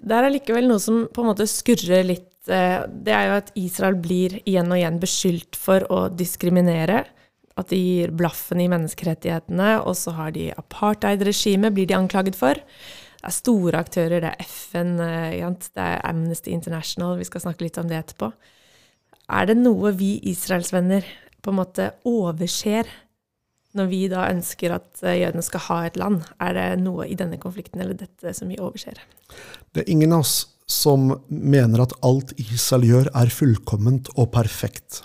Det 0.00 0.14
er 0.14 0.28
allikevel 0.28 0.68
noe 0.70 0.82
som 0.82 1.06
på 1.12 1.24
en 1.24 1.32
måte 1.32 1.48
skurrer 1.50 2.06
litt. 2.06 2.30
Eh, 2.48 2.78
det 2.86 3.16
er 3.16 3.28
jo 3.28 3.40
at 3.40 3.50
Israel 3.58 3.98
blir 4.02 4.38
igjen 4.44 4.70
og 4.70 4.78
igjen 4.78 5.02
beskyldt 5.02 5.58
for 5.58 5.84
å 5.92 6.06
diskriminere 6.12 7.04
at 7.60 7.68
de 7.68 7.76
gir 7.76 8.12
blaffen 8.16 8.62
i 8.62 8.68
menneskerettighetene, 8.72 9.74
og 9.84 9.96
så 9.98 10.14
har 10.16 10.32
de 10.32 10.48
apartheid-regimet, 10.56 11.74
blir 11.76 11.88
de 11.90 11.98
anklaget 11.98 12.38
for. 12.38 12.56
Det 13.22 13.30
er 13.30 13.34
store 13.36 13.78
aktører, 13.78 14.18
det 14.18 14.30
er 14.32 14.40
FN, 14.42 14.96
eh, 14.98 15.36
det 15.46 15.82
er 15.84 16.00
Amnesty 16.08 16.50
International, 16.50 17.14
vi 17.20 17.26
skal 17.28 17.44
snakke 17.44 17.62
litt 17.62 17.78
om 17.78 17.86
det 17.86 18.00
etterpå. 18.00 18.32
Er 19.30 19.46
det 19.46 19.60
noe 19.60 19.92
vi 19.94 20.16
israelsvenner 20.26 21.06
på 21.42 21.52
en 21.52 21.60
måte 21.60 21.92
overser 22.02 22.90
når 23.78 23.86
vi 23.88 24.00
da 24.10 24.26
ønsker 24.26 24.74
at 24.74 25.04
eh, 25.06 25.20
jødene 25.22 25.46
skal 25.46 25.62
ha 25.68 25.78
et 25.86 26.00
land? 26.02 26.26
Er 26.42 26.58
det 26.58 26.66
noe 26.82 27.06
i 27.06 27.14
denne 27.14 27.38
konflikten 27.38 27.84
eller 27.84 27.94
dette 27.94 28.34
som 28.34 28.50
vi 28.50 28.58
overser? 28.58 28.98
Det 29.70 29.84
er 29.84 29.94
ingen 29.94 30.18
av 30.18 30.26
oss 30.26 30.34
som 30.66 31.12
mener 31.28 31.86
at 31.86 31.94
alt 32.02 32.34
Israel 32.42 32.88
gjør, 32.88 33.14
er 33.22 33.30
fullkomment 33.30 34.10
og 34.16 34.32
perfekt. 34.34 35.04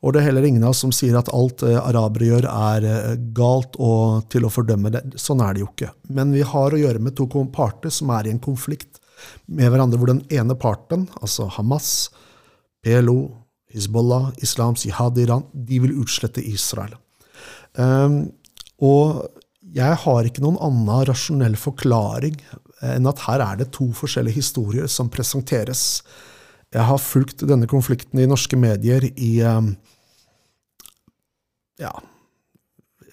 Og 0.00 0.14
det 0.14 0.22
er 0.22 0.30
heller 0.30 0.46
ingen 0.48 0.64
av 0.64 0.72
oss 0.72 0.80
som 0.84 0.92
sier 0.94 1.16
at 1.18 1.28
alt 1.36 1.64
eh, 1.66 1.76
arabere 1.76 2.30
gjør, 2.30 2.46
er 2.48 2.86
eh, 2.88 3.18
galt 3.36 3.76
og 3.76 4.30
til 4.32 4.46
å 4.46 4.52
fordømme 4.52 4.92
det. 4.94 5.02
Sånn 5.20 5.42
er 5.44 5.54
det 5.54 5.64
jo 5.64 5.68
ikke. 5.68 5.90
Men 6.08 6.32
vi 6.32 6.44
har 6.46 6.72
å 6.72 6.80
gjøre 6.80 7.02
med 7.04 7.18
to 7.18 7.28
parter 7.52 7.92
som 7.92 8.12
er 8.16 8.28
i 8.28 8.32
en 8.32 8.40
konflikt 8.42 9.00
med 9.44 9.68
hverandre, 9.68 10.00
hvor 10.00 10.08
den 10.08 10.24
ene 10.32 10.56
parten, 10.56 11.04
altså 11.20 11.50
Hamas, 11.52 12.08
PLO, 12.80 13.18
Hizbollah, 13.70 14.30
Islams 14.42 14.86
jihad 14.88 15.18
i 15.20 15.26
Iran, 15.26 15.44
de 15.52 15.82
vil 15.84 15.98
utslette 16.00 16.42
Israel. 16.48 16.96
Um, 17.76 18.32
og 18.82 19.28
jeg 19.76 19.98
har 20.02 20.26
ikke 20.26 20.42
noen 20.42 20.58
annen 20.64 21.04
rasjonell 21.06 21.54
forklaring 21.60 22.40
enn 22.82 23.06
at 23.06 23.22
her 23.28 23.44
er 23.44 23.60
det 23.60 23.68
to 23.76 23.90
forskjellige 23.94 24.40
historier 24.40 24.88
som 24.90 25.10
presenteres. 25.12 26.00
Jeg 26.70 26.86
har 26.86 27.02
fulgt 27.02 27.42
denne 27.48 27.66
konflikten 27.70 28.20
i 28.22 28.28
norske 28.30 28.58
medier 28.58 29.06
i 29.10 29.30
um, 29.42 29.72
ja, 31.80 31.90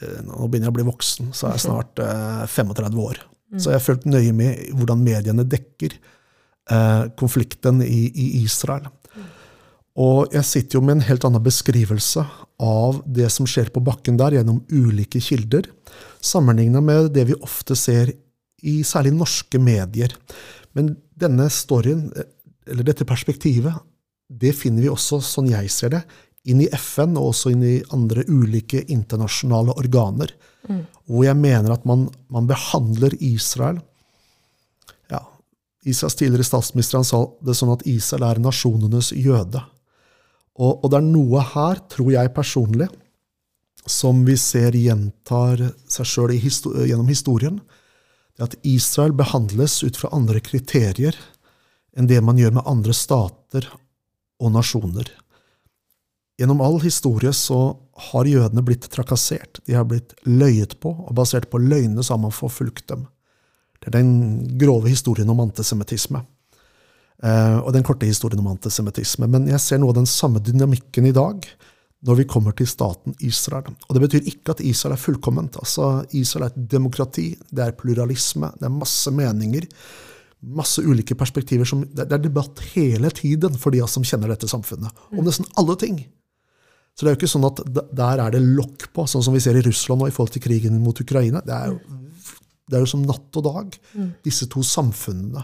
eh, 0.01 0.19
nå 0.27 0.45
begynner 0.45 0.69
jeg 0.69 0.75
å 0.75 0.77
bli 0.77 0.85
voksen, 0.91 1.31
så 1.33 1.49
er 1.49 1.57
jeg 1.57 1.65
snart 1.69 2.03
eh, 2.03 2.45
35 2.53 3.01
år. 3.01 3.23
Så 3.55 3.71
jeg 3.71 3.79
har 3.79 3.85
fulgt 3.85 4.05
nøye 4.09 4.33
med 4.35 4.59
hvordan 4.75 5.01
mediene 5.05 5.45
dekker 5.47 5.95
eh, 5.95 7.03
konflikten 7.19 7.79
i, 7.85 8.07
i 8.11 8.27
Israel. 8.43 8.89
Og 9.97 10.33
jeg 10.35 10.45
sitter 10.45 10.77
jo 10.77 10.83
med 10.85 10.99
en 10.99 11.07
helt 11.07 11.25
annen 11.25 11.41
beskrivelse 11.41 12.21
av 12.61 12.99
det 13.05 13.31
som 13.33 13.47
skjer 13.49 13.71
på 13.73 13.81
bakken 13.85 14.19
der, 14.19 14.35
gjennom 14.37 14.59
ulike 14.69 15.21
kilder, 15.23 15.71
sammenligna 16.21 16.83
med 16.83 17.09
det 17.15 17.25
vi 17.31 17.39
ofte 17.39 17.77
ser 17.79 18.11
i 18.61 18.81
særlig 18.85 19.15
norske 19.15 19.61
medier. 19.61 20.13
Men 20.77 20.93
denne 21.17 21.47
storyen, 21.53 22.11
eh, 22.13 22.29
eller 22.71 22.87
dette 22.87 23.07
perspektivet, 23.07 23.73
det 24.27 24.53
finner 24.55 24.83
vi 24.83 24.91
også, 24.91 25.21
sånn 25.23 25.51
jeg 25.51 25.71
ser 25.71 25.93
det, 25.95 26.01
inn 26.47 26.61
i 26.63 26.69
FN 26.75 27.17
og 27.19 27.31
også 27.31 27.51
inn 27.53 27.63
i 27.65 27.77
andre 27.95 28.23
ulike 28.27 28.83
internasjonale 28.87 29.75
organer. 29.79 30.31
Hvor 31.07 31.23
jeg 31.23 31.39
mener 31.39 31.73
at 31.75 31.85
man, 31.87 32.07
man 32.33 32.47
behandler 32.49 33.15
Israel 33.23 33.79
ja, 35.11 35.21
Israels 35.87 36.17
tidligere 36.19 36.47
statsminister 36.47 36.99
han 36.99 37.07
sa 37.07 37.21
det 37.45 37.55
sånn 37.55 37.71
at 37.71 37.85
Israel 37.87 38.25
er 38.27 38.43
nasjonenes 38.43 39.13
jøde. 39.15 39.63
Og, 40.57 40.83
og 40.83 40.91
det 40.91 40.99
er 40.99 41.07
noe 41.07 41.43
her, 41.53 41.79
tror 41.91 42.11
jeg 42.11 42.33
personlig, 42.35 42.89
som 43.87 44.25
vi 44.27 44.35
ser 44.39 44.75
gjentar 44.75 45.61
seg 45.87 46.09
sjøl 46.09 46.33
histor 46.41 46.81
gjennom 46.83 47.07
historien. 47.07 47.61
Det 48.35 48.49
at 48.49 48.57
Israel 48.67 49.15
behandles 49.15 49.79
ut 49.85 49.99
fra 49.99 50.11
andre 50.15 50.41
kriterier 50.43 51.15
enn 51.97 52.09
det 52.09 52.21
man 52.23 52.37
gjør 52.37 52.59
med 52.59 52.69
andre 52.69 52.93
stater 52.95 53.67
og 54.37 54.53
nasjoner. 54.53 55.09
Gjennom 56.37 56.61
all 56.61 56.77
historie 56.83 57.33
så 57.33 57.59
har 58.11 58.29
jødene 58.29 58.61
blitt 58.61 58.85
trakassert. 58.93 59.57
De 59.65 59.73
har 59.73 59.87
blitt 59.89 60.13
løyet 60.29 60.77
på, 60.83 60.91
og 60.93 61.15
basert 61.17 61.49
på 61.49 61.61
løgnene 61.61 62.05
så 62.05 62.13
har 62.13 62.21
man 62.21 62.35
forfulgt 62.35 62.85
dem. 62.91 63.07
Det 63.81 63.89
er 63.89 63.97
den 63.97 64.57
grove 64.61 64.91
historien 64.91 65.29
om 65.33 65.41
antisemittisme. 65.41 66.21
Eh, 67.23 67.57
og 67.57 67.71
den 67.73 67.85
korte 67.85 68.05
historien 68.05 68.43
om 68.43 68.51
antisemittisme. 68.53 69.29
Men 69.29 69.49
jeg 69.49 69.61
ser 69.63 69.81
noe 69.81 69.95
av 69.95 70.01
den 70.03 70.09
samme 70.09 70.41
dynamikken 70.43 71.09
i 71.09 71.15
dag 71.15 71.49
når 72.05 72.19
vi 72.19 72.27
kommer 72.29 72.53
til 72.53 72.69
staten 72.69 73.15
Israel. 73.25 73.73
Og 73.87 73.97
det 73.97 74.03
betyr 74.03 74.29
ikke 74.29 74.53
at 74.53 74.61
Israel 74.61 74.93
er 74.93 75.01
fullkomment. 75.01 75.57
Altså, 75.57 76.05
Israel 76.13 76.45
er 76.45 76.53
et 76.53 76.67
demokrati, 76.69 77.31
det 77.49 77.63
er 77.65 77.77
pluralisme, 77.79 78.51
det 78.59 78.69
er 78.69 78.75
masse 78.75 79.09
meninger. 79.09 79.65
Masse 80.41 80.83
ulike 80.85 81.15
perspektiver. 81.17 81.65
Som, 81.65 81.83
det 81.93 82.07
er 82.11 82.21
debatt 82.21 82.61
hele 82.75 83.09
tiden 83.15 83.57
for 83.57 83.73
de 83.73 83.81
som 83.89 84.05
kjenner 84.05 84.33
dette 84.33 84.49
samfunnet. 84.49 84.93
Om 85.13 85.25
nesten 85.25 85.49
alle 85.57 85.77
ting. 85.81 86.01
Så 86.97 87.05
det 87.05 87.11
er 87.11 87.15
jo 87.15 87.19
ikke 87.21 87.29
sånn 87.29 87.45
at 87.45 87.61
der 87.93 88.23
er 88.23 88.33
det 88.33 88.41
lokk 88.41 88.87
på, 88.95 89.05
sånn 89.05 89.25
som 89.25 89.35
vi 89.35 89.41
ser 89.43 89.57
i 89.57 89.61
Russland 89.65 90.01
nå 90.01 90.09
i 90.09 90.13
forhold 90.13 90.33
til 90.33 90.41
krigen 90.47 90.79
mot 90.81 90.97
Ukraina. 90.97 91.43
Det 91.45 91.53
er 91.53 91.73
jo, 91.73 91.77
det 92.65 92.77
er 92.77 92.81
jo 92.81 92.89
som 92.89 93.03
natt 93.05 93.37
og 93.37 93.45
dag, 93.45 93.77
disse 94.25 94.49
to 94.49 94.63
samfunnene. 94.65 95.43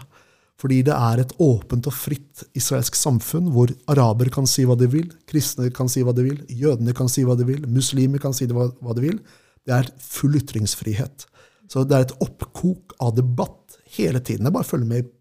Fordi 0.58 0.80
det 0.86 0.94
er 0.94 1.20
et 1.20 1.32
åpent 1.42 1.86
og 1.90 1.94
fritt 1.94 2.44
israelsk 2.56 2.96
samfunn 2.98 3.50
hvor 3.54 3.70
araber 3.90 4.30
kan 4.34 4.46
si 4.50 4.64
hva 4.66 4.76
de 4.78 4.86
vil, 4.90 5.08
kristne 5.30 5.70
kan 5.74 5.90
si 5.90 6.02
hva 6.06 6.14
de 6.16 6.26
vil, 6.26 6.42
jødene 6.48 6.94
kan 6.96 7.10
si 7.10 7.24
hva 7.26 7.36
de 7.38 7.46
vil, 7.48 7.64
muslimer 7.70 8.22
kan 8.22 8.34
si 8.36 8.46
hva 8.50 8.70
de 8.70 9.02
vil. 9.02 9.18
Det 9.64 9.74
er 9.78 9.90
full 10.02 10.38
ytringsfrihet. 10.38 11.26
Så 11.70 11.86
det 11.88 11.96
er 11.96 12.06
et 12.06 12.16
oppkok 12.22 12.94
av 13.02 13.14
debatt 13.16 13.63
hele 13.96 14.22
tiden. 14.24 14.48
Jeg 14.48 14.56
bare 14.56 14.68
følger 14.68 14.90
med 14.90 15.12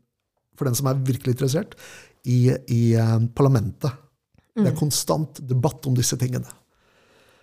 for 0.58 0.70
den 0.70 0.78
som 0.78 0.90
er 0.90 1.00
virkelig 1.02 1.36
interessert, 1.36 1.78
i, 2.24 2.54
i 2.72 2.82
parlamentet. 3.36 3.92
parlamentet. 3.92 4.00
Det 4.54 4.70
er 4.70 4.78
konstant 4.78 5.42
debatt 5.50 5.88
om 5.90 5.96
disse 5.98 6.18
tingene. 6.22 6.48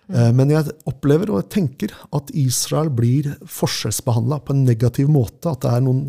Mm. 0.07 0.37
Men 0.39 0.51
jeg 0.51 0.73
opplever 0.89 1.29
og 1.31 1.41
jeg 1.41 1.51
tenker 1.53 1.93
at 2.15 2.31
Israel 2.39 2.89
blir 2.95 3.29
forskjellsbehandla 3.47 4.39
på 4.43 4.55
en 4.55 4.63
negativ 4.67 5.11
måte. 5.11 5.51
At 5.51 5.63
det 5.65 5.73
er 5.75 5.83
noen 5.85 6.01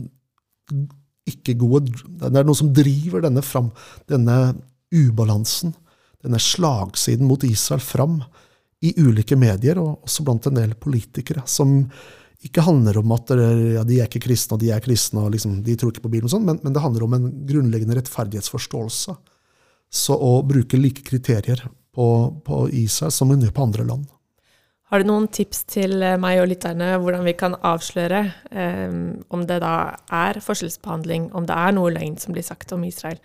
ikke 1.29 1.55
gode 1.59 1.93
Det 1.93 2.31
er 2.31 2.47
noe 2.47 2.59
som 2.59 2.73
driver 2.75 3.23
denne 3.23 3.43
fram, 3.47 3.69
denne 4.11 4.55
ubalansen, 4.95 5.75
denne 6.23 6.41
slagsiden 6.43 7.29
mot 7.29 7.45
Israel 7.47 7.83
fram 7.83 8.21
i 8.83 8.91
ulike 8.99 9.37
medier, 9.39 9.79
og 9.79 10.03
også 10.07 10.25
blant 10.27 10.49
en 10.51 10.59
del 10.59 10.75
politikere, 10.75 11.45
som 11.47 11.85
ikke 12.47 12.65
handler 12.67 12.99
om 13.01 13.13
at 13.15 13.31
eh, 13.35 13.75
ja, 13.77 13.85
de 13.87 14.01
er 14.01 14.09
ikke 14.09 14.25
kristne, 14.27 14.57
og 14.57 14.63
de 14.63 14.73
er 14.75 14.83
kristne, 14.83 15.23
og 15.23 15.35
liksom, 15.35 15.61
de 15.67 15.77
tror 15.79 15.93
ikke 15.93 16.07
på 16.07 16.11
Bibelen, 16.13 16.31
og 16.31 16.35
sånn, 16.35 16.49
men, 16.49 16.59
men 16.65 16.75
det 16.75 16.83
handler 16.83 17.07
om 17.07 17.15
en 17.19 17.29
grunnleggende 17.49 17.99
rettferdighetsforståelse. 18.01 19.15
Så 19.93 20.17
å 20.17 20.33
bruke 20.49 20.81
like 20.81 21.05
kriterier 21.05 21.61
på, 21.95 22.07
på 22.47 22.65
Israel 22.73 23.13
som 23.15 23.33
under 23.35 23.53
på 23.53 23.67
andre 23.67 23.87
land. 23.87 24.09
Har 24.93 25.01
du 25.01 25.09
noen 25.09 25.29
tips 25.33 25.63
til 25.73 26.03
eh, 26.05 26.19
meg 26.21 26.43
og 26.43 26.51
lytterne 26.51 26.95
hvordan 27.01 27.25
vi 27.25 27.37
kan 27.39 27.55
avsløre 27.65 28.25
eh, 28.51 28.97
om 29.33 29.47
det 29.49 29.63
da 29.65 29.77
er 30.13 30.41
forskjellsbehandling, 30.45 31.31
om 31.37 31.47
det 31.49 31.57
er 31.57 31.77
noe 31.77 31.95
løgn 31.95 32.19
som 32.21 32.37
blir 32.37 32.45
sagt 32.45 32.75
om 32.77 32.85
Israel? 32.89 33.21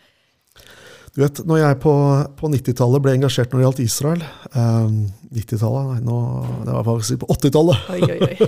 Du 1.18 1.24
vet, 1.24 1.40
når 1.50 1.58
jeg 1.58 1.78
på, 1.82 1.92
på 2.38 2.46
90-tallet 2.54 3.02
ble 3.02 3.16
engasjert 3.18 3.50
når 3.50 3.58
det 3.58 3.64
gjaldt 3.66 3.80
Israel 3.82 4.20
eh, 4.22 4.90
90-tallet? 5.34 5.88
Nei, 5.96 6.02
nå, 6.06 6.18
det 6.68 6.76
var 6.76 6.86
faktisk 6.86 7.24
på 7.24 7.30
80-tallet. 7.34 7.78
Oi, 7.96 8.02
oi, 8.06 8.20
oi. 8.22 8.36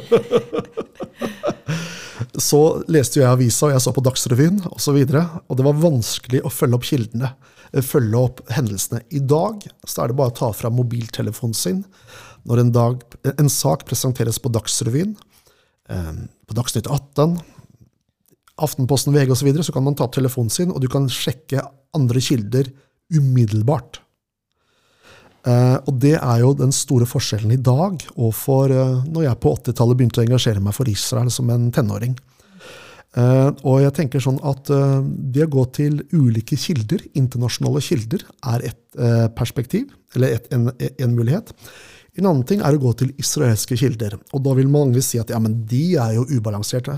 Så 2.40 2.60
leste 2.92 3.20
jeg 3.20 3.28
avisa, 3.28 3.66
og 3.68 3.72
jeg 3.74 3.82
så 3.84 3.92
på 3.96 4.04
Dagsrevyen 4.06 4.60
osv. 4.62 4.70
Og, 4.76 4.80
så 4.86 4.92
videre, 4.96 5.22
og 5.50 5.58
det 5.58 5.66
var 5.66 5.82
vanskelig 5.82 6.40
å 6.46 6.52
følge 6.54 6.76
opp 6.78 6.86
kildene. 6.88 7.30
eh, 7.74 7.82
Følge 7.84 8.18
opp 8.22 8.38
hendelsene. 8.54 9.02
I 9.18 9.20
dag 9.26 9.66
så 9.90 10.04
er 10.06 10.14
det 10.14 10.20
bare 10.22 10.30
å 10.32 10.38
ta 10.38 10.52
fram 10.56 10.78
mobiltelefonen 10.78 11.58
sin 11.58 11.82
når 12.48 12.58
en, 12.68 12.72
dag, 12.78 13.02
en 13.34 13.50
sak 13.52 13.82
presenteres 13.90 14.38
på 14.40 14.54
Dagsrevyen, 14.54 15.18
eh, 15.90 16.14
på 16.46 16.54
Dagsnytt 16.62 16.86
18, 16.86 17.34
Aftenposten, 18.66 19.16
VG 19.16 19.32
osv., 19.32 19.42
så, 19.42 19.48
videre, 19.48 19.66
så 19.66 19.76
kan 19.76 19.86
man 19.86 19.98
ta 19.98 20.06
opp 20.08 20.16
telefonen 20.18 20.54
sin, 20.54 20.74
og 20.74 20.84
du 20.84 20.90
kan 20.92 21.08
sjekke 21.12 21.64
andre 21.96 22.22
kilder 22.24 22.70
umiddelbart. 23.16 24.02
Uh, 25.48 25.80
og 25.88 25.94
det 26.04 26.18
er 26.18 26.42
jo 26.42 26.52
den 26.58 26.74
store 26.76 27.08
forskjellen 27.08 27.54
i 27.56 27.62
dag, 27.64 28.02
og 28.20 28.34
for 28.36 28.72
uh, 28.76 29.06
når 29.08 29.30
jeg 29.30 29.40
på 29.40 29.54
80-tallet 29.56 30.00
begynte 30.00 30.20
å 30.20 30.26
engasjere 30.26 30.64
meg 30.64 30.76
for 30.76 30.92
Israel 30.92 31.32
som 31.32 31.48
en 31.54 31.70
tenåring. 31.74 32.18
Uh, 33.18 33.56
og 33.66 33.80
jeg 33.82 33.96
tenker 33.98 34.22
sånn 34.22 34.38
at 34.46 34.70
uh, 34.70 35.00
det 35.02 35.48
å 35.48 35.54
gå 35.56 35.64
til 35.80 36.02
ulike 36.12 36.60
kilder, 36.60 37.06
internasjonale 37.18 37.82
kilder, 37.86 38.28
er 38.52 38.68
et 38.74 39.00
perspektiv, 39.38 39.88
eller 40.18 40.34
et, 40.36 40.48
en, 40.52 40.68
en 40.74 41.14
mulighet. 41.16 41.54
En 42.20 42.28
annen 42.28 42.44
ting 42.48 42.60
er 42.66 42.76
å 42.76 42.82
gå 42.82 42.92
til 43.00 43.12
israelske 43.22 43.78
kilder. 43.80 44.18
Og 44.36 44.42
da 44.44 44.56
vil 44.58 44.68
mange 44.72 45.02
si 45.06 45.22
at 45.22 45.30
ja, 45.32 45.40
men 45.40 45.62
de 45.70 45.94
er 46.02 46.18
jo 46.18 46.26
ubalanserte. 46.34 46.98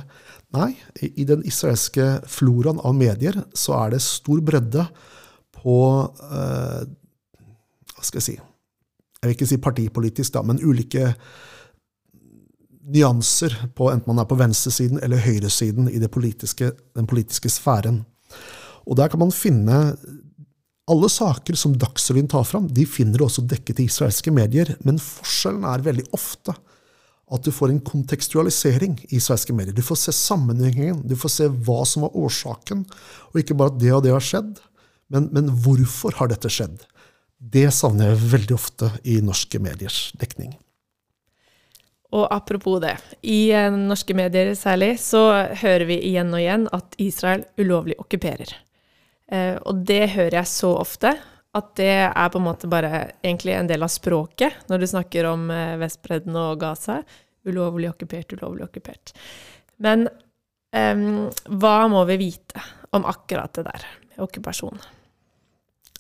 Nei, 0.52 0.74
i 1.00 1.24
den 1.28 1.46
israelske 1.48 2.06
floraen 2.28 2.82
av 2.84 2.96
medier 2.98 3.38
så 3.56 3.78
er 3.86 3.94
det 3.94 4.02
stor 4.04 4.42
bredde 4.44 4.84
på 5.56 5.78
eh, 6.28 6.82
Hva 7.94 8.04
skal 8.04 8.20
jeg 8.20 8.26
si 8.26 8.36
Jeg 8.36 9.30
vil 9.30 9.36
ikke 9.38 9.48
si 9.48 9.60
partipolitisk, 9.64 10.34
da, 10.36 10.44
men 10.44 10.60
ulike 10.60 11.14
nyanser 12.92 13.54
på 13.78 13.92
enten 13.92 14.10
man 14.10 14.24
er 14.24 14.28
på 14.28 14.36
venstresiden 14.40 15.00
eller 15.06 15.22
høyresiden 15.22 15.88
i 15.88 16.02
politiske, 16.12 16.72
den 16.98 17.08
politiske 17.08 17.52
sfæren. 17.54 18.02
Og 18.90 18.98
der 18.98 19.12
kan 19.14 19.22
man 19.22 19.32
finne 19.32 19.78
alle 20.90 21.10
saker 21.14 21.56
som 21.56 21.78
Dagsrevyen 21.78 22.28
tar 22.28 22.44
fram, 22.50 22.66
de 22.68 22.88
finner 22.90 23.22
du 23.22 23.28
også 23.28 23.46
dekket 23.48 23.80
i 23.80 23.86
israelske 23.88 24.34
medier, 24.34 24.74
men 24.84 25.00
forskjellen 25.00 25.68
er 25.70 25.86
veldig 25.86 26.08
ofte 26.18 26.58
at 27.32 27.46
du 27.46 27.52
får 27.56 27.72
en 27.72 27.84
kontekstualisering 27.84 28.98
i 29.10 29.20
svenske 29.24 29.54
medier. 29.56 29.76
Du 29.76 29.84
får 29.86 30.02
se 30.02 30.14
sammenhengen, 30.16 31.00
du 31.08 31.16
får 31.20 31.32
se 31.36 31.48
hva 31.48 31.82
som 31.88 32.06
var 32.06 32.18
årsaken, 32.18 32.84
og 33.32 33.40
ikke 33.40 33.56
bare 33.58 33.72
at 33.74 33.80
det 33.82 33.94
og 33.96 34.04
det 34.06 34.16
har 34.16 34.26
skjedd, 34.26 34.58
men, 35.12 35.30
men 35.36 35.52
hvorfor 35.64 36.16
har 36.20 36.32
dette 36.32 36.52
skjedd? 36.52 36.84
Det 37.42 37.70
savner 37.74 38.12
jeg 38.12 38.26
veldig 38.36 38.58
ofte 38.58 38.92
i 39.08 39.18
norske 39.24 39.60
mediers 39.64 40.10
dekning. 40.20 40.54
Og 42.12 42.28
apropos 42.28 42.82
det, 42.84 42.98
i 43.24 43.54
eh, 43.56 43.72
norske 43.72 44.16
medier 44.18 44.52
særlig, 44.60 44.98
så 45.00 45.24
hører 45.62 45.88
vi 45.88 46.02
igjen 46.10 46.34
og 46.36 46.42
igjen 46.42 46.68
at 46.76 46.98
Israel 47.00 47.46
ulovlig 47.60 47.96
okkuperer. 48.04 48.52
Eh, 49.32 49.56
og 49.64 49.86
det 49.88 50.12
hører 50.18 50.42
jeg 50.42 50.52
så 50.52 50.74
ofte 50.76 51.16
at 51.58 51.74
det 51.76 51.94
er 52.08 52.32
på 52.32 52.40
en 52.40 52.48
måte 52.48 52.70
bare 52.72 53.04
egentlig 53.20 53.58
en 53.58 53.68
del 53.68 53.84
av 53.84 53.92
språket 53.92 54.70
når 54.72 54.82
du 54.82 54.88
snakker 54.88 55.28
om 55.32 55.50
eh, 55.52 55.76
Vestbredden 55.82 56.38
og 56.40 56.62
Gaza. 56.62 57.02
Ulovlig 57.48 57.90
okkupert, 57.90 58.36
ulovlig 58.38 58.68
okkupert. 58.68 59.14
Men 59.82 60.06
um, 60.06 61.30
hva 61.58 61.76
må 61.90 62.04
vi 62.12 62.20
vite 62.22 62.62
om 62.94 63.08
akkurat 63.10 63.50
det 63.58 63.66
der 63.66 63.88
med 64.12 64.22
okkupasjon? 64.28 64.78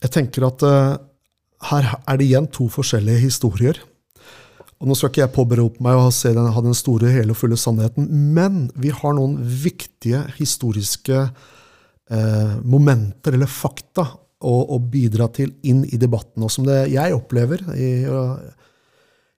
Jeg 0.01 0.13
tenker 0.13 0.45
at 0.45 0.61
uh, 0.61 0.99
her 1.71 1.89
er 1.99 2.19
det 2.19 2.27
igjen 2.27 2.49
to 2.53 2.67
forskjellige 2.71 3.23
historier. 3.25 3.81
Og 4.81 4.89
Nå 4.89 4.97
skal 4.97 5.11
ikke 5.11 5.21
jeg 5.21 5.33
påberope 5.35 5.83
meg 5.85 5.97
å 5.97 6.07
ha 6.09 6.61
den 6.65 6.77
store, 6.77 7.11
hele 7.13 7.35
og 7.35 7.37
fulle 7.37 7.57
sannheten, 7.59 8.07
men 8.33 8.63
vi 8.73 8.89
har 8.89 9.13
noen 9.13 9.35
viktige 9.37 10.23
historiske 10.39 11.19
eh, 11.21 12.55
momenter 12.65 13.37
eller 13.37 13.51
fakta 13.51 14.07
å, 14.41 14.53
å 14.75 14.77
bidra 14.81 15.29
til 15.33 15.53
inn 15.67 15.83
i 15.85 15.99
debatten. 16.01 16.43
Og 16.43 16.51
som 16.53 16.67
det 16.67 16.83
jeg 16.93 17.15
opplever 17.15 17.63
i, 17.75 17.91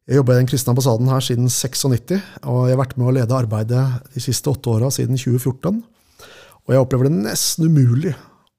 Jeg 0.04 0.18
jobba 0.18 0.34
i 0.34 0.42
Den 0.42 0.48
kristne 0.52 0.74
ambassaden 0.74 1.08
her 1.08 1.24
siden 1.24 1.48
96, 1.48 2.18
og 2.44 2.66
jeg 2.68 2.76
har 2.76 2.82
vært 2.82 2.98
med 2.98 3.08
å 3.08 3.16
lede 3.16 3.38
arbeidet 3.38 3.84
de 4.12 4.24
siste 4.24 4.52
åtte 4.52 4.68
åra 4.74 4.90
siden 4.92 5.16
2014. 5.16 5.80
Og 6.64 6.74
jeg 6.74 6.84
opplever 6.84 7.08
det 7.08 7.22
nesten 7.24 7.72
umulig 7.72 8.12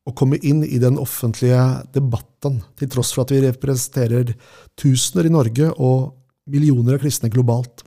å 0.05 0.13
komme 0.17 0.39
inn 0.45 0.63
i 0.65 0.81
den 0.81 0.99
offentlige 1.01 1.61
debatten, 1.93 2.61
til 2.77 2.91
tross 2.93 3.13
for 3.13 3.25
at 3.25 3.33
vi 3.33 3.43
representerer 3.45 4.35
tusener 4.81 5.29
i 5.29 5.33
Norge 5.33 5.71
og 5.77 6.15
millioner 6.53 6.99
av 6.99 7.05
kristne 7.05 7.31
globalt. 7.33 7.85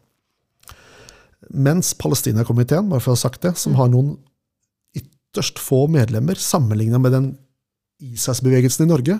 Mens 1.53 1.93
Palestinakomiteen, 1.97 2.89
bare 2.89 3.03
for 3.03 3.13
å 3.13 3.17
ha 3.17 3.21
sagt 3.21 3.45
det, 3.45 3.53
som 3.61 3.77
har 3.77 3.91
noen 3.93 4.15
ytterst 4.97 5.61
få 5.61 5.85
medlemmer 5.91 6.39
sammenlignet 6.41 7.03
med 7.03 7.13
den 7.13 7.29
Israelsbevegelsen 8.03 8.85
i 8.85 8.89
Norge, 8.91 9.19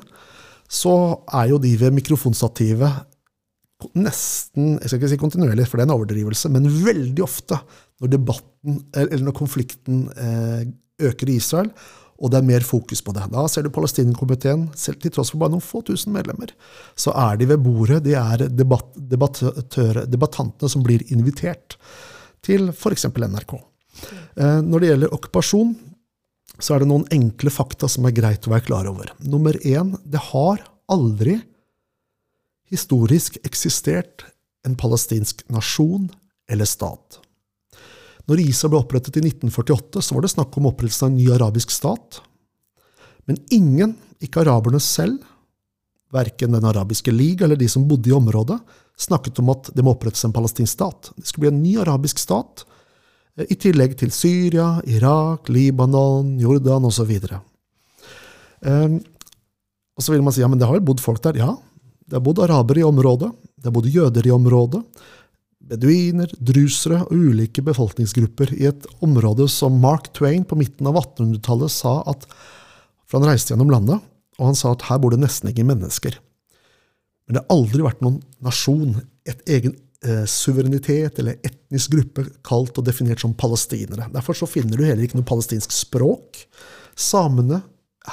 så 0.67 0.95
er 1.33 1.53
jo 1.53 1.61
de 1.63 1.73
ved 1.79 1.95
mikrofonstativet 1.95 3.05
nesten 3.93 4.77
jeg 4.81 4.89
skal 4.89 4.99
ikke 4.99 5.11
si 5.11 5.19
kontinuerlig, 5.21 5.67
for 5.69 5.77
det 5.77 5.85
er 5.85 5.89
en 5.91 5.95
overdrivelse, 5.99 6.49
men 6.53 6.65
veldig 6.65 7.23
ofte 7.25 7.59
når 8.01 8.11
debatten, 8.13 8.81
eller 8.97 9.23
når 9.25 9.35
konflikten 9.37 10.07
eh, 10.17 10.65
øker 11.07 11.29
i 11.29 11.37
Israel, 11.37 11.69
og 12.17 12.31
det 12.33 12.39
er 12.39 12.47
mer 12.47 12.65
fokus 12.65 13.03
på 13.05 13.13
det. 13.13 13.27
Da 13.29 13.43
ser 13.49 13.65
du 13.65 13.73
Palestinakomiteen, 13.73 14.67
selv 14.77 15.01
til 15.01 15.13
tross 15.13 15.29
for 15.29 15.41
bare 15.41 15.53
noen 15.53 15.61
få 15.61 15.83
tusen 15.85 16.15
medlemmer, 16.15 16.53
så 16.97 17.13
er 17.13 17.37
de 17.37 17.49
ved 17.51 17.61
bordet. 17.61 18.01
De 18.07 18.15
er 18.17 18.47
debatt, 18.49 18.97
debattantene 19.05 20.71
som 20.73 20.85
blir 20.85 21.05
invitert 21.13 21.77
til 22.45 22.71
f.eks. 22.73 23.05
NRK. 23.13 23.53
Eh, 24.41 24.59
når 24.65 24.81
det 24.81 24.91
gjelder 24.91 25.13
okkupasjon, 25.19 25.75
så 26.59 26.73
er 26.73 26.83
det 26.83 26.89
noen 26.89 27.05
enkle 27.13 27.51
fakta 27.53 27.89
som 27.91 28.07
er 28.07 28.15
greit 28.17 28.47
å 28.47 28.53
være 28.53 28.65
klar 28.69 28.89
over. 28.89 29.11
Nummer 29.21 29.57
én, 29.65 29.93
det 30.05 30.21
har 30.31 30.63
aldri 30.89 31.37
historisk 32.71 33.37
eksistert 33.47 34.25
en 34.67 34.75
palestinsk 34.79 35.45
nasjon 35.53 36.09
eller 36.49 36.67
stat. 36.67 37.21
Når 38.27 38.41
ISA 38.43 38.67
ble 38.71 38.81
opprettet 38.81 39.19
i 39.19 39.23
1948, 39.23 40.01
så 40.03 40.15
var 40.15 40.25
det 40.25 40.33
snakk 40.33 40.57
om 40.59 40.67
opprettelsen 40.67 41.07
av 41.07 41.13
en 41.13 41.19
ny 41.19 41.27
arabisk 41.31 41.71
stat. 41.71 42.19
Men 43.27 43.39
ingen, 43.53 43.95
ikke 44.23 44.43
araberne 44.43 44.81
selv, 44.83 45.23
verken 46.11 46.53
Den 46.55 46.63
arabiske 46.63 47.11
liga 47.11 47.43
eller 47.45 47.59
de 47.59 47.67
som 47.67 47.83
bodde 47.87 48.09
i 48.09 48.15
området, 48.15 48.55
snakket 48.97 49.39
om 49.41 49.49
at 49.51 49.69
det 49.75 49.83
må 49.83 49.91
opprettes 49.93 50.23
en 50.23 50.33
palestinsk 50.33 50.71
stat. 50.71 51.09
Det 51.15 51.27
skulle 51.27 51.47
bli 51.47 51.51
en 51.51 51.63
ny 51.63 51.73
arabisk 51.83 52.19
stat, 52.19 52.63
i 53.45 53.57
tillegg 53.59 53.93
til 53.99 54.09
Syria, 54.13 54.77
Irak, 54.89 55.51
Libanon, 55.53 56.37
Jordan 56.41 56.87
osv. 56.89 57.11
Um, 58.65 58.97
og 59.97 60.05
så 60.05 60.13
vil 60.13 60.23
man 60.25 60.33
si 60.33 60.41
ja, 60.41 60.49
men 60.49 60.57
det 60.57 60.65
har 60.69 60.77
vel 60.77 60.87
bodd 60.87 61.03
folk 61.03 61.21
der. 61.25 61.37
Ja, 61.37 61.51
det 62.07 62.17
har 62.17 62.25
bodd 62.25 62.41
arabere 62.41 62.81
i 62.81 62.87
området, 62.87 63.29
det 63.57 63.69
har 63.69 63.75
bodd 63.75 63.89
jøder 63.91 64.25
i 64.25 64.33
området, 64.33 64.81
beduiner, 65.67 66.31
drusere 66.39 67.01
og 67.05 67.13
ulike 67.13 67.63
befolkningsgrupper 67.65 68.53
i 68.55 68.69
et 68.69 68.85
område 69.03 69.49
som 69.51 69.81
Mark 69.83 70.09
Twain 70.15 70.45
på 70.47 70.57
midten 70.59 70.87
av 70.87 70.95
1800-tallet 71.01 71.73
sa 71.73 71.99
at 72.07 72.23
For 73.07 73.19
han 73.21 73.29
reiste 73.29 73.53
gjennom 73.53 73.69
landet, 73.71 74.01
og 74.35 74.49
han 74.49 74.57
sa 74.57 74.73
at 74.73 74.83
her 74.89 74.97
bor 74.99 75.13
det 75.13 75.21
nesten 75.21 75.47
ingen 75.47 75.69
mennesker. 75.69 76.17
Men 77.27 77.37
det 77.37 77.43
har 77.43 77.53
aldri 77.55 77.85
vært 77.85 78.01
noen 78.03 78.17
nasjon, 78.43 78.97
et 79.27 79.39
egen 79.47 79.77
eh, 80.05 80.25
suverenitet 80.29 81.19
eller 81.21 81.39
etnisk 81.45 81.93
gruppe 81.95 82.27
kalt 82.45 82.77
og 82.77 82.85
definert 82.87 83.23
som 83.23 83.35
palestinere. 83.37 84.09
Derfor 84.13 84.37
så 84.37 84.49
finner 84.49 84.77
du 84.77 84.85
heller 84.85 85.05
ikke 85.05 85.19
noe 85.19 85.27
palestinsk 85.27 85.73
språk. 85.73 86.43
Samene 86.97 87.61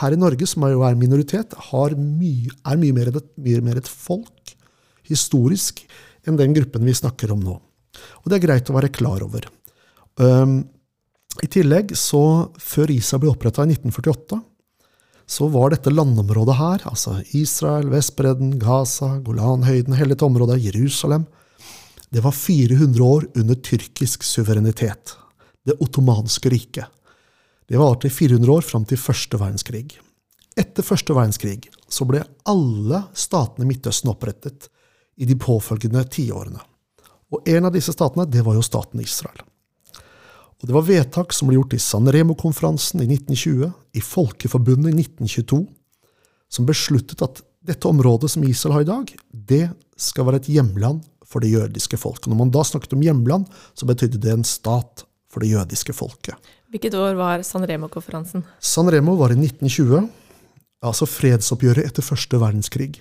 her 0.01 0.15
i 0.15 0.19
Norge, 0.19 0.47
som 0.51 0.65
jo 0.67 0.83
er 0.87 0.99
minoritet, 0.99 1.55
mye, 1.95 2.51
er 2.67 2.81
mye 2.81 2.97
mer, 2.97 3.13
et, 3.13 3.29
mye 3.41 3.63
mer 3.65 3.79
et 3.79 3.91
folk, 3.91 4.55
historisk, 5.07 5.85
enn 6.27 6.41
den 6.41 6.57
gruppen 6.57 6.87
vi 6.87 6.97
snakker 6.97 7.35
om 7.35 7.43
nå. 7.45 7.59
Og 8.23 8.31
det 8.31 8.39
er 8.39 8.47
greit 8.47 8.71
å 8.71 8.77
være 8.77 8.93
klar 8.95 9.23
over. 9.23 9.47
Um, 10.19 10.65
I 11.45 11.51
tillegg, 11.51 11.95
så 11.99 12.51
før 12.59 12.91
ISA 12.95 13.21
ble 13.23 13.31
oppretta 13.31 13.63
i 13.63 13.71
1948, 13.75 14.41
så 15.25 15.49
var 15.49 15.73
dette 15.73 15.93
landområdet 15.93 16.57
her, 16.59 16.83
altså 16.91 17.17
Israel, 17.37 17.89
Vestbredden, 17.93 18.59
Gaza, 18.61 19.15
Golanhøyden, 19.25 19.97
hele 19.97 20.13
dette 20.13 20.27
området, 20.27 20.61
Jerusalem, 20.67 21.25
det 22.15 22.21
var 22.21 22.33
400 22.33 23.03
år 23.03 23.27
under 23.35 23.55
tyrkisk 23.55 24.23
suverenitet. 24.23 25.17
Det 25.67 25.75
ottomanske 25.81 26.51
riket. 26.51 26.85
Det 27.69 27.77
varte 27.77 28.07
i 28.07 28.11
400 28.11 28.53
år 28.53 28.61
fram 28.63 28.85
til 28.87 29.01
første 29.03 29.41
verdenskrig. 29.41 29.97
Etter 30.55 30.87
første 30.87 31.17
verdenskrig 31.17 31.73
så 31.91 32.07
ble 32.07 32.21
alle 32.47 33.01
statene 33.19 33.67
i 33.67 33.73
Midtøsten 33.73 34.13
opprettet 34.13 34.69
i 35.19 35.27
de 35.27 35.35
påfølgende 35.35 36.05
tiårene. 36.15 36.61
Og 37.35 37.51
en 37.51 37.67
av 37.67 37.75
disse 37.75 37.91
statene, 37.97 38.29
det 38.31 38.45
var 38.47 38.55
jo 38.55 38.63
staten 38.63 39.03
Israel. 39.03 39.43
Og 40.63 40.69
det 40.71 40.77
var 40.77 40.87
vedtak 40.87 41.35
som 41.35 41.51
ble 41.51 41.59
gjort 41.59 41.75
i 41.75 41.81
San 41.83 42.07
Remo-konferansen 42.07 43.03
i 43.03 43.09
1920, 43.11 43.73
i 43.91 44.05
Folkeforbundet 44.07 44.95
i 44.95 45.03
1922, 45.03 45.65
som 46.47 46.71
besluttet 46.71 47.27
at 47.27 47.43
dette 47.67 47.91
området 47.91 48.31
som 48.31 48.47
Israel 48.47 48.79
har 48.79 48.87
i 48.87 48.91
dag, 48.93 49.13
det 49.35 49.65
skal 49.99 50.31
være 50.31 50.45
et 50.45 50.53
hjemland 50.55 51.03
for 51.35 51.43
det 51.43 51.51
jødiske 51.53 51.99
folket. 51.99 52.31
Når 52.31 52.41
man 52.41 52.53
da 52.55 52.63
snakket 52.67 52.95
om 52.97 53.03
hjemland, 53.03 53.49
så 53.75 53.89
betydde 53.91 54.23
det 54.23 54.33
en 54.33 54.47
stat 54.47 55.05
for 55.31 55.43
det 55.43 55.51
jødiske 55.51 55.95
folket. 55.97 56.39
Hvilket 56.71 56.95
år 56.99 57.19
var 57.19 57.43
San 57.47 57.67
Remo-konferansen? 57.67 58.47
San 58.63 58.91
Remo 58.91 59.17
var 59.19 59.35
i 59.35 59.39
1920, 59.39 60.07
altså 60.85 61.07
fredsoppgjøret 61.11 61.87
etter 61.87 62.07
første 62.07 62.39
verdenskrig. 62.41 62.93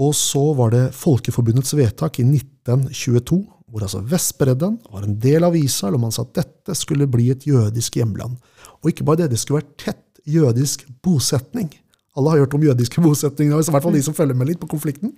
Og 0.00 0.14
så 0.16 0.42
var 0.56 0.72
det 0.72 0.86
Folkeforbundets 0.96 1.74
vedtak 1.76 2.18
i 2.22 2.24
1922, 2.26 3.42
hvor 3.72 3.84
altså 3.84 4.02
Vestbredden 4.04 4.78
var 4.92 5.04
en 5.04 5.18
del 5.20 5.44
av 5.46 5.56
Israel, 5.56 5.96
og 5.96 6.06
man 6.06 6.14
sa 6.14 6.24
at 6.26 6.34
dette 6.42 6.76
skulle 6.78 7.08
bli 7.10 7.30
et 7.32 7.46
jødisk 7.48 8.00
hjemland. 8.00 8.38
Og 8.82 8.90
ikke 8.92 9.06
bare 9.08 9.22
det, 9.22 9.32
det 9.32 9.40
skulle 9.40 9.62
være 9.62 9.78
tett 9.80 10.22
jødisk 10.28 10.84
bosetning. 11.04 11.70
Alle 12.16 12.34
har 12.34 12.42
hørt 12.44 12.54
om 12.56 12.64
jødiske 12.66 13.00
bosetninger, 13.00 13.56
i 13.56 13.72
hvert 13.72 13.84
fall 13.84 13.96
de 13.96 14.04
som 14.04 14.16
følger 14.16 14.36
med 14.36 14.50
litt 14.50 14.60
på 14.60 14.68
konflikten. 14.70 15.14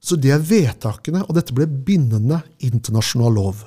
Så 0.00 0.16
det 0.20 0.30
er 0.34 0.44
vedtakene, 0.44 1.24
og 1.26 1.34
dette 1.36 1.54
ble 1.56 1.66
bindende 1.66 2.40
internasjonal 2.64 3.34
lov. 3.34 3.64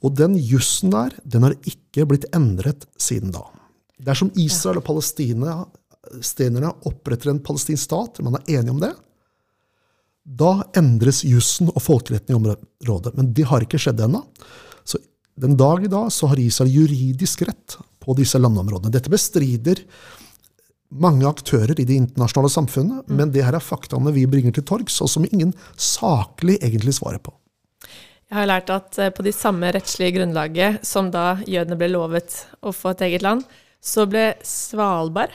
Og 0.00 0.14
den 0.16 0.36
jussen 0.36 0.92
der, 0.92 1.14
den 1.24 1.44
har 1.46 1.56
ikke 1.68 2.06
blitt 2.08 2.28
endret 2.36 2.86
siden 3.00 3.32
da. 3.34 3.44
Dersom 4.00 4.32
Israel 4.40 4.80
og 4.80 4.86
palestinerne 4.88 6.72
oppretter 6.88 7.32
en 7.32 7.42
palestinsk 7.44 7.84
stat, 7.84 8.20
man 8.24 8.38
er 8.40 8.60
enige 8.60 8.74
om 8.74 8.80
det, 8.80 8.94
da 10.24 10.60
endres 10.76 11.22
jussen 11.26 11.70
og 11.72 11.82
folkeretten 11.82 12.34
i 12.34 12.38
området. 12.38 13.12
Men 13.16 13.32
det 13.36 13.48
har 13.50 13.64
ikke 13.64 13.80
skjedd 13.80 14.00
ennå. 14.04 14.22
Så 14.84 15.00
den 15.40 15.56
dag 15.58 15.84
i 15.84 15.90
dag 15.90 16.10
så 16.12 16.28
har 16.30 16.40
Israel 16.40 16.72
juridisk 16.72 17.42
rett 17.48 17.78
på 18.00 18.16
disse 18.16 18.40
landområdene. 18.40 18.92
Dette 18.92 19.12
bestrider 19.12 19.80
mange 20.90 21.28
aktører 21.28 21.78
i 21.78 21.86
det 21.86 21.98
internasjonale 21.98 22.52
samfunnet, 22.52 23.04
mm. 23.06 23.16
men 23.18 23.34
det 23.34 23.44
her 23.46 23.56
er 23.56 23.64
faktaene 23.64 24.14
vi 24.16 24.26
bringer 24.30 24.54
til 24.56 24.66
torgs, 24.66 25.00
og 25.04 25.10
som 25.12 25.26
ingen 25.28 25.54
saklig 25.78 26.58
egentlig 26.60 26.96
svarer 26.98 27.22
på. 27.22 27.34
Jeg 28.30 28.38
har 28.38 28.50
lært 28.50 28.70
at 28.70 28.98
eh, 29.02 29.12
på 29.14 29.26
de 29.26 29.34
samme 29.34 29.70
rettslige 29.74 30.20
grunnlaget 30.20 30.86
som 30.86 31.10
da 31.10 31.40
jødene 31.50 31.78
ble 31.78 31.90
lovet 31.90 32.44
å 32.62 32.74
få 32.74 32.94
et 32.94 33.06
eget 33.08 33.26
land, 33.26 33.46
så 33.80 34.04
ble 34.10 34.32
Svalbard 34.46 35.34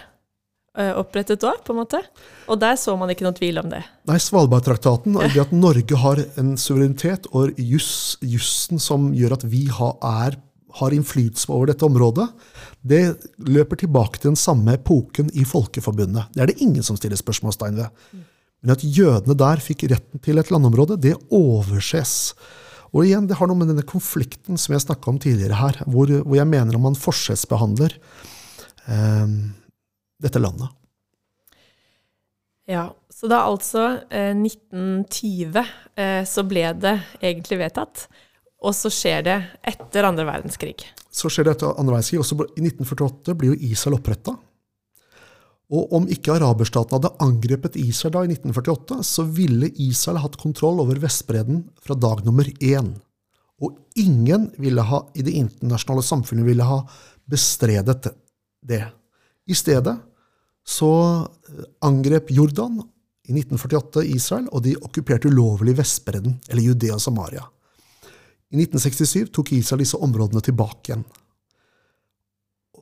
Eh, 0.75 0.91
opprettet 0.99 1.39
da, 1.39 1.53
på 1.63 1.71
en 1.71 1.79
måte. 1.79 2.01
Og 2.51 2.59
der 2.59 2.75
så 2.75 2.97
man 2.99 3.11
ikke 3.11 3.23
noen 3.23 3.37
tvil 3.37 3.61
om 3.61 3.69
det. 3.71 3.79
Nei, 4.09 4.17
Svalbardtraktaten, 4.19 5.15
det 5.31 5.39
at 5.45 5.53
Norge 5.55 5.99
har 6.01 6.19
en 6.41 6.57
suverenitet 6.59 7.29
og 7.31 7.55
juss, 7.55 8.17
jussen 8.19 8.81
som 8.83 9.13
gjør 9.15 9.37
at 9.37 9.45
vi 9.47 9.69
har, 9.71 9.95
er, 10.03 10.35
har 10.79 10.93
innflytelse 10.95 11.49
over 11.53 11.71
dette 11.71 11.85
området, 11.87 12.27
det 12.85 13.01
løper 13.47 13.79
tilbake 13.81 14.19
til 14.19 14.33
den 14.33 14.39
samme 14.39 14.75
epoken 14.77 15.31
i 15.33 15.45
Folkeforbundet. 15.47 16.31
Det 16.35 16.43
er 16.43 16.51
det 16.51 16.61
ingen 16.63 16.85
som 16.85 16.97
stiller 16.99 17.19
spørsmålstegn 17.19 17.79
ved. 17.79 18.05
Men 18.65 18.75
at 18.75 18.83
jødene 18.83 19.37
der 19.37 19.61
fikk 19.63 19.87
retten 19.91 20.21
til 20.25 20.41
et 20.41 20.51
landområde, 20.53 20.99
det 21.01 21.15
overses. 21.33 22.33
Og 22.95 23.05
igjen, 23.05 23.27
det 23.27 23.37
har 23.39 23.49
noe 23.49 23.59
med 23.59 23.69
denne 23.71 23.85
konflikten 23.87 24.59
som 24.61 24.75
jeg 24.75 24.85
snakka 24.85 25.11
om 25.11 25.19
tidligere 25.21 25.59
her, 25.59 25.81
hvor, 25.85 26.11
hvor, 26.23 26.37
jeg 26.37 26.49
mener 26.49 26.77
om 26.77 26.89
man 26.89 26.97
forskjellsbehandler. 26.99 27.99
eh, 28.87 29.27
dette 30.21 30.39
landet. 30.39 30.71
Ja, 32.65 32.87
så 33.13 33.29
da 33.29 33.43
altså 33.45 33.83
eh, 34.09 34.33
1920 34.33 35.59
eh, 35.61 36.21
så 36.25 36.43
ble 36.47 36.63
det 36.81 36.95
egentlig 37.21 37.59
vedtatt, 37.61 38.07
og 38.65 38.73
så 38.73 38.89
skjer 38.93 39.23
det 39.25 39.37
etter 39.69 40.07
andre 40.07 40.25
verdenskrig. 40.27 40.75
Så 41.13 41.29
skjer 41.29 41.47
det 41.47 41.55
etter 41.55 41.77
andre 41.77 41.97
verdenskrig. 41.97 42.21
Også 42.23 42.37
I 42.57 42.65
1948 42.65 43.37
blir 43.37 43.53
jo 43.53 43.71
Israel 43.71 43.99
oppretta. 43.99 44.35
Og 45.73 45.93
om 45.97 46.05
ikke 46.11 46.35
araberstatene 46.35 46.99
hadde 46.99 47.13
angrepet 47.25 47.77
Israel 47.81 48.13
da 48.13 48.23
i 48.25 48.33
1948, 48.35 48.99
så 49.05 49.25
ville 49.25 49.71
Israel 49.81 50.21
hatt 50.21 50.37
kontroll 50.41 50.81
over 50.83 50.99
Vestbredden 51.01 51.63
fra 51.81 51.97
dag 51.97 52.21
nummer 52.25 52.49
én. 52.61 52.93
Og 53.63 53.77
ingen 53.97 54.49
ville 54.61 54.83
ha, 54.85 55.01
i 55.15 55.23
det 55.25 55.33
internasjonale 55.33 56.05
samfunnet 56.05 56.45
ville 56.45 56.67
ha 56.67 56.83
bestredet 57.25 58.11
det. 58.65 58.83
I 59.49 59.57
stedet 59.57 59.95
så 60.65 60.91
eh, 61.21 61.65
angrep 61.85 62.29
Jordan 62.33 62.81
i 63.25 63.33
1948 63.33 64.05
Israel, 64.13 64.47
og 64.53 64.65
de 64.65 64.75
okkuperte 64.77 65.29
ulovlig 65.31 65.77
Vestbredden, 65.79 66.37
eller 66.49 66.61
Judea 66.61 66.97
og 66.97 67.01
Samaria. 67.01 67.45
I 68.53 68.61
1967 68.61 69.31
tok 69.33 69.51
Israel 69.57 69.81
disse 69.83 69.97
områdene 69.97 70.43
tilbake 70.45 70.91
igjen. 70.91 71.05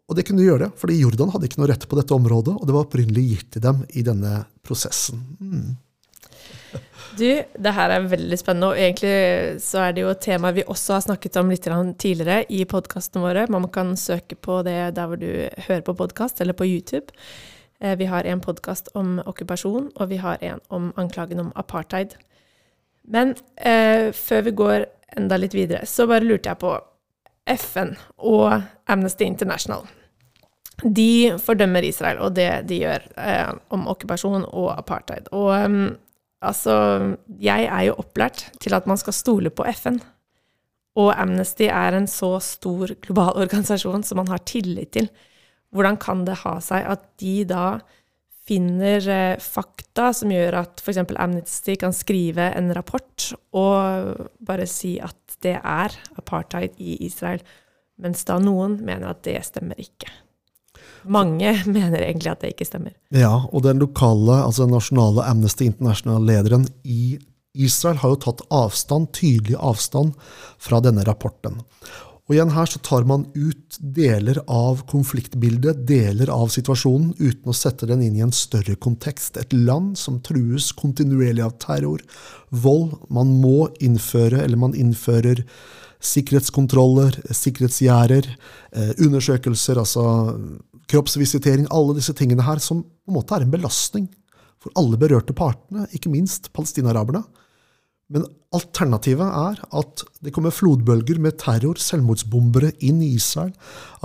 Og 0.03 0.17
det 0.17 0.25
kunne 0.27 0.43
de 0.43 0.49
gjøre, 0.49 0.67
fordi 0.77 0.99
Jordan 0.99 1.31
hadde 1.31 1.47
ikke 1.47 1.61
noe 1.61 1.69
rett 1.71 1.85
på 1.87 1.97
dette 1.97 2.15
området, 2.15 2.57
og 2.57 2.67
det 2.67 2.75
var 2.75 2.85
opprinnelig 2.85 3.23
gitt 3.29 3.49
til 3.55 3.63
dem 3.63 3.85
i 3.95 4.03
denne 4.05 4.43
prosessen. 4.65 5.23
Mm. 5.39 5.73
Du, 7.13 7.27
det 7.29 7.71
her 7.77 7.91
er 7.93 8.07
veldig 8.09 8.37
spennende, 8.41 8.71
og 8.71 8.79
egentlig 8.79 9.59
så 9.61 9.83
er 9.83 9.91
det 9.93 10.01
jo 10.01 10.09
et 10.09 10.21
tema 10.23 10.49
vi 10.55 10.63
også 10.65 10.95
har 10.95 11.03
snakket 11.05 11.35
om 11.37 11.51
litt 11.51 11.67
tidligere 12.01 12.39
i 12.49 12.63
podkastene 12.65 13.21
våre. 13.21 13.43
Man 13.53 13.67
kan 13.69 13.91
søke 14.01 14.33
på 14.33 14.63
det 14.65 14.95
der 14.97 15.11
hvor 15.11 15.21
du 15.21 15.27
hører 15.67 15.83
på 15.85 15.93
podkast, 15.99 16.41
eller 16.41 16.57
på 16.57 16.65
YouTube. 16.65 17.13
Eh, 17.77 17.93
Vi 17.99 18.07
har 18.09 18.25
en 18.25 18.41
podkast 18.41 18.89
om 18.97 19.19
okkupasjon, 19.19 19.91
og 19.93 20.09
vi 20.09 20.17
har 20.17 20.41
en 20.41 20.59
om 20.69 20.89
anklagen 20.97 21.39
om 21.39 21.53
apartheid. 21.55 22.17
Men 23.05 23.35
eh, 23.61 24.09
før 24.09 24.41
vi 24.41 24.57
går 24.57 24.85
enda 25.17 25.37
litt 25.39 25.55
videre, 25.55 25.85
så 25.89 26.07
bare 26.09 26.25
lurte 26.25 26.51
jeg 26.51 26.61
på 26.61 26.73
FN 27.53 27.93
og 28.23 28.47
Amnesty 28.91 29.25
International. 29.27 29.85
De 30.83 31.35
fordømmer 31.43 31.85
Israel 31.85 32.21
og 32.25 32.33
det 32.37 32.49
de 32.69 32.79
gjør 32.81 33.05
eh, 33.19 33.51
om 33.75 33.85
okkupasjon 33.91 34.47
og 34.49 34.71
apartheid. 34.73 35.29
Og 35.35 35.51
um, 35.53 35.93
altså, 36.43 36.75
jeg 37.39 37.67
er 37.67 37.89
jo 37.89 37.99
opplært 38.01 38.47
til 38.63 38.75
at 38.75 38.87
man 38.89 38.99
skal 38.99 39.15
stole 39.15 39.53
på 39.53 39.67
FN. 39.77 39.99
Og 40.99 41.13
Amnesty 41.17 41.67
er 41.69 41.97
en 41.97 42.07
så 42.09 42.35
stor 42.43 42.95
global 43.05 43.37
organisasjon 43.45 44.05
som 44.07 44.21
man 44.21 44.31
har 44.33 44.43
tillit 44.49 44.93
til. 44.97 45.11
Hvordan 45.73 45.97
kan 46.01 46.25
det 46.27 46.41
ha 46.43 46.57
seg 46.61 46.85
at 46.85 47.05
de 47.21 47.41
da 47.49 47.67
finner 48.47 49.07
eh, 49.09 49.39
fakta 49.39 50.11
som 50.15 50.31
gjør 50.33 50.59
at 50.63 50.83
f.eks. 50.83 51.01
Amnesty 51.15 51.77
kan 51.79 51.95
skrive 51.95 52.49
en 52.57 52.73
rapport 52.75 53.29
og 53.55 54.27
bare 54.43 54.67
si 54.69 54.97
at 55.03 55.37
det 55.43 55.57
er 55.59 55.95
apartheid 56.19 56.75
i 56.79 56.97
Israel, 57.05 57.43
mens 57.99 58.23
da 58.27 58.39
noen 58.41 58.79
mener 58.83 59.11
at 59.11 59.23
det 59.27 59.39
stemmer 59.47 59.79
ikke. 59.79 60.11
Mange 61.03 61.55
mener 61.75 62.03
egentlig 62.03 62.31
at 62.31 62.43
det 62.43 62.53
ikke 62.55 62.67
stemmer. 62.67 62.95
Ja, 63.15 63.45
og 63.51 63.65
den 63.67 63.81
lokale, 63.83 64.41
altså 64.43 64.65
den 64.65 64.75
nasjonale 64.75 65.27
Amnesty 65.27 65.67
International-lederen 65.69 66.67
i 66.83 67.17
Israel 67.53 67.99
har 68.01 68.15
jo 68.15 68.21
tatt 68.23 68.41
avstand, 68.53 69.11
tydelig 69.13 69.59
avstand 69.61 70.15
fra 70.61 70.79
denne 70.81 71.03
rapporten. 71.05 71.59
Og 72.23 72.37
igjen 72.37 72.53
her 72.55 72.69
så 72.71 72.79
tar 72.79 73.03
man 73.03 73.25
ut 73.35 73.77
deler 73.83 74.37
av 74.47 74.85
konfliktbildet, 74.87 75.81
deler 75.87 76.29
av 76.31 76.53
situasjonen, 76.53 77.11
uten 77.19 77.51
å 77.51 77.55
sette 77.57 77.89
den 77.89 78.03
inn 78.05 78.15
i 78.15 78.23
en 78.23 78.31
større 78.31 78.77
kontekst. 78.79 79.35
Et 79.41 79.55
land 79.57 79.97
som 79.99 80.21
trues 80.23 80.69
kontinuerlig 80.77 81.43
av 81.43 81.57
terror, 81.59 81.99
vold. 82.47 82.95
Man 83.11 83.35
må 83.43 83.67
innføre, 83.83 84.39
eller 84.39 84.61
man 84.61 84.77
innfører 84.77 85.43
sikkerhetskontroller, 86.03 87.19
sikkerhetsgjerder, 87.27 88.31
eh, 88.71 88.93
undersøkelser, 89.03 89.79
altså 89.79 90.05
kroppsvisitering, 90.91 91.67
alle 91.71 91.95
disse 91.99 92.15
tingene 92.15 92.43
her, 92.43 92.59
som 92.59 92.83
på 92.83 93.11
en 93.11 93.19
måte 93.19 93.35
er 93.35 93.43
en 93.43 93.51
belastning 93.51 94.07
for 94.63 94.71
alle 94.79 94.99
berørte 94.99 95.35
partene, 95.35 95.89
ikke 95.91 96.11
minst 96.11 96.53
palestinaraberne. 96.55 97.23
Men 98.13 98.27
alternativet 98.53 99.25
er 99.27 99.57
at 99.79 100.03
det 100.23 100.31
kommer 100.35 100.51
flodbølger 100.53 101.17
med 101.21 101.37
terror, 101.41 101.75
selvmordsbombere 101.81 102.71
inn 102.85 102.99
i 103.03 103.15
Israel. 103.17 103.53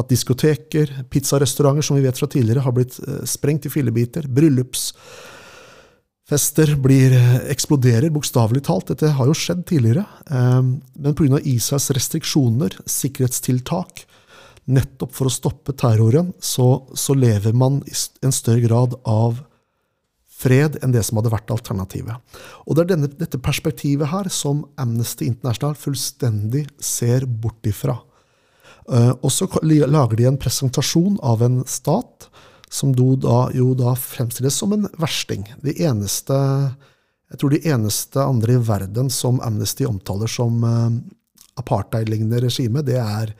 At 0.00 0.10
diskoteker, 0.12 0.86
pizzarestauranter 1.12 1.84
som 1.84 1.96
vi 1.98 2.06
vet 2.06 2.18
fra 2.20 2.28
tidligere, 2.30 2.64
har 2.64 2.74
blitt 2.76 2.94
eh, 3.04 3.22
sprengt 3.28 3.66
i 3.68 3.72
fillebiter. 3.72 4.22
Bryllupsfester 4.38 6.68
blir, 6.84 7.10
eh, 7.18 7.38
eksploderer, 7.54 8.14
bokstavelig 8.14 8.62
talt. 8.68 8.86
Dette 8.92 9.06
har 9.18 9.26
jo 9.28 9.34
skjedd 9.36 9.62
tidligere. 9.68 10.04
Eh, 10.30 10.62
Men 10.98 11.14
pga. 11.14 11.38
Israels 11.44 11.90
restriksjoner, 11.94 12.70
sikkerhetstiltak, 12.88 13.92
nettopp 14.68 15.12
for 15.16 15.26
å 15.28 15.32
stoppe 15.32 15.72
terroren, 15.72 16.34
så, 16.40 16.84
så 16.92 17.14
lever 17.16 17.52
man 17.56 17.82
i 17.88 17.92
en 18.26 18.32
større 18.32 18.60
grad 18.66 18.94
av 19.08 19.40
fred 20.38 20.78
enn 20.82 20.94
det 20.94 21.02
som 21.06 21.18
hadde 21.18 21.32
vært 21.32 21.50
alternativet. 21.50 22.18
Og 22.66 22.76
det 22.76 22.84
er 22.84 22.92
denne, 22.92 23.10
dette 23.20 23.40
perspektivet 23.42 24.10
her 24.12 24.30
som 24.32 24.62
Amnesty 24.78 25.26
International 25.26 25.74
fullstendig 25.78 26.66
ser 26.82 27.26
bort 27.26 27.66
ifra. 27.66 27.98
Eh, 28.92 29.12
og 29.18 29.32
så 29.34 29.48
lager 29.62 30.16
de 30.16 30.28
en 30.30 30.40
presentasjon 30.40 31.18
av 31.26 31.42
en 31.44 31.62
stat 31.68 32.28
som 32.70 32.92
da, 32.92 33.48
jo 33.56 33.72
da 33.76 33.94
fremstilles 33.96 34.56
som 34.60 34.74
en 34.76 34.86
versting. 35.00 35.46
De 35.64 35.74
eneste, 35.84 36.36
jeg 37.32 37.40
tror 37.40 37.54
de 37.54 37.62
eneste 37.68 38.22
andre 38.22 38.58
i 38.58 38.64
verden 38.64 39.10
som 39.12 39.40
Amnesty 39.44 39.88
omtaler 39.88 40.30
som 40.30 40.62
eh, 40.64 40.98
apartheid-lignende 41.58 42.44
regime, 42.46 42.84
det 42.86 43.00
er 43.02 43.34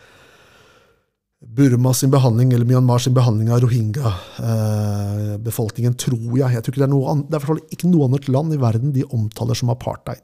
Burma 1.41 1.93
sin 1.95 2.11
behandling, 2.11 2.53
eller 2.53 2.65
Myanmar 2.67 2.99
sin 2.99 3.15
behandling 3.15 3.51
av 3.55 3.61
rohingya-befolkningen, 3.63 5.95
tror 5.95 6.19
jeg. 6.39 6.53
Jeg 6.55 6.63
tror 6.65 6.73
ikke 6.75 6.81
Det 6.83 6.89
er 6.89 6.95
noe 6.95 7.11
an- 7.13 7.27
det 7.31 7.37
er 7.39 7.43
ikke 7.71 7.89
noe 7.91 8.05
annet 8.09 8.29
land 8.29 8.53
i 8.55 8.59
verden 8.59 8.93
de 8.93 9.05
omtaler 9.05 9.55
som 9.55 9.71
apartheid. 9.71 10.23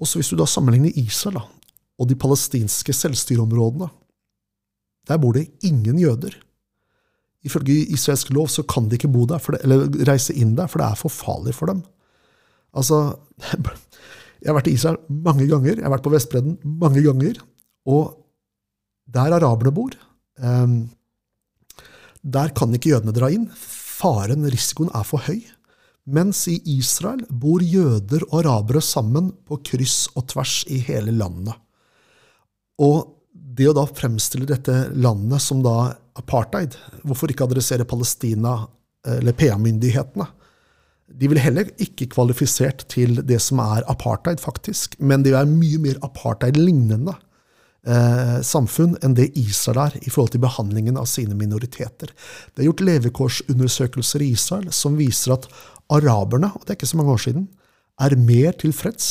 Og 0.00 0.06
så 0.06 0.16
Hvis 0.18 0.30
du 0.30 0.36
da 0.36 0.44
sammenligner 0.46 0.92
Israel 0.96 1.34
da, 1.34 1.40
og 1.98 2.08
de 2.08 2.14
palestinske 2.14 2.92
selvstyreområdene, 2.94 3.90
der 5.08 5.18
bor 5.18 5.32
det 5.32 5.50
ingen 5.62 5.98
jøder. 5.98 6.30
Ifølge 7.44 7.86
israelsk 7.92 8.30
lov 8.30 8.46
så 8.48 8.62
kan 8.66 8.88
de 8.88 8.96
ikke 8.96 9.08
bo 9.12 9.26
der, 9.26 9.38
det, 9.38 9.60
eller 9.64 9.88
reise 10.06 10.32
inn 10.34 10.54
der, 10.56 10.66
for 10.66 10.78
det 10.78 10.86
er 10.90 10.94
for 10.96 11.08
farlig 11.08 11.54
for 11.54 11.66
dem. 11.66 11.82
Altså, 12.74 13.16
Jeg 14.40 14.46
har 14.54 14.54
vært 14.54 14.66
i 14.68 14.72
Israel 14.74 14.96
mange 15.10 15.46
ganger, 15.48 15.74
jeg 15.74 15.82
har 15.82 15.90
vært 15.90 16.02
på 16.04 16.10
Vestbredden 16.12 16.58
mange 16.64 17.02
ganger. 17.02 17.34
og 17.86 18.16
der 19.08 19.36
araberne 19.38 19.72
bor, 19.74 19.94
eh, 20.38 20.72
der 22.22 22.54
kan 22.56 22.74
ikke 22.74 22.92
jødene 22.94 23.14
dra 23.16 23.30
inn. 23.32 23.46
Faren, 23.54 24.46
risikoen, 24.50 24.90
er 24.94 25.06
for 25.06 25.24
høy. 25.26 25.40
Mens 26.08 26.46
i 26.48 26.56
Israel 26.78 27.24
bor 27.28 27.60
jøder 27.60 28.24
og 28.30 28.40
arabere 28.40 28.80
sammen 28.84 29.32
på 29.44 29.60
kryss 29.66 30.06
og 30.16 30.28
tvers 30.32 30.62
i 30.72 30.80
hele 30.86 31.12
landet. 31.12 31.56
Og 32.80 33.14
det 33.32 33.68
å 33.68 33.74
da 33.76 33.84
fremstille 33.90 34.48
dette 34.48 34.74
landet 34.94 35.42
som 35.42 35.60
da 35.64 35.92
apartheid, 36.18 36.76
hvorfor 37.02 37.32
ikke 37.32 37.44
adressere 37.48 37.86
Palestina 37.88 38.62
eller 39.04 39.36
PA-myndighetene? 39.36 40.26
De 41.08 41.28
ville 41.28 41.42
heller 41.42 41.70
ikke 41.80 42.08
kvalifisert 42.12 42.84
til 42.92 43.22
det 43.26 43.40
som 43.40 43.60
er 43.64 43.86
apartheid, 43.90 44.40
faktisk, 44.40 44.96
men 45.00 45.24
de 45.24 45.32
er 45.36 45.48
mye 45.48 45.80
mer 45.80 46.00
apartheid-lignende 46.04 47.16
eh, 47.88 48.38
samfunn 48.44 48.96
enn 49.04 49.16
det 49.18 49.30
Israel 49.40 49.88
er 49.88 49.98
i 50.02 50.12
forhold 50.12 50.34
til 50.34 50.44
behandlingen 50.44 50.98
av 51.00 51.08
sine 51.10 51.36
minoriteter. 51.38 52.12
Det 52.52 52.62
er 52.62 52.68
gjort 52.68 52.84
levekårsundersøkelser 52.88 54.24
i 54.24 54.32
Israel 54.36 54.70
som 54.76 54.98
viser 55.00 55.34
at 55.38 55.48
araberne, 55.94 56.52
og 56.54 56.64
det 56.64 56.74
er 56.74 56.80
ikke 56.80 56.90
så 56.92 57.00
mange 57.00 57.16
år 57.16 57.24
siden, 57.24 57.48
er 57.98 58.18
mer 58.20 58.54
tilfreds 58.60 59.08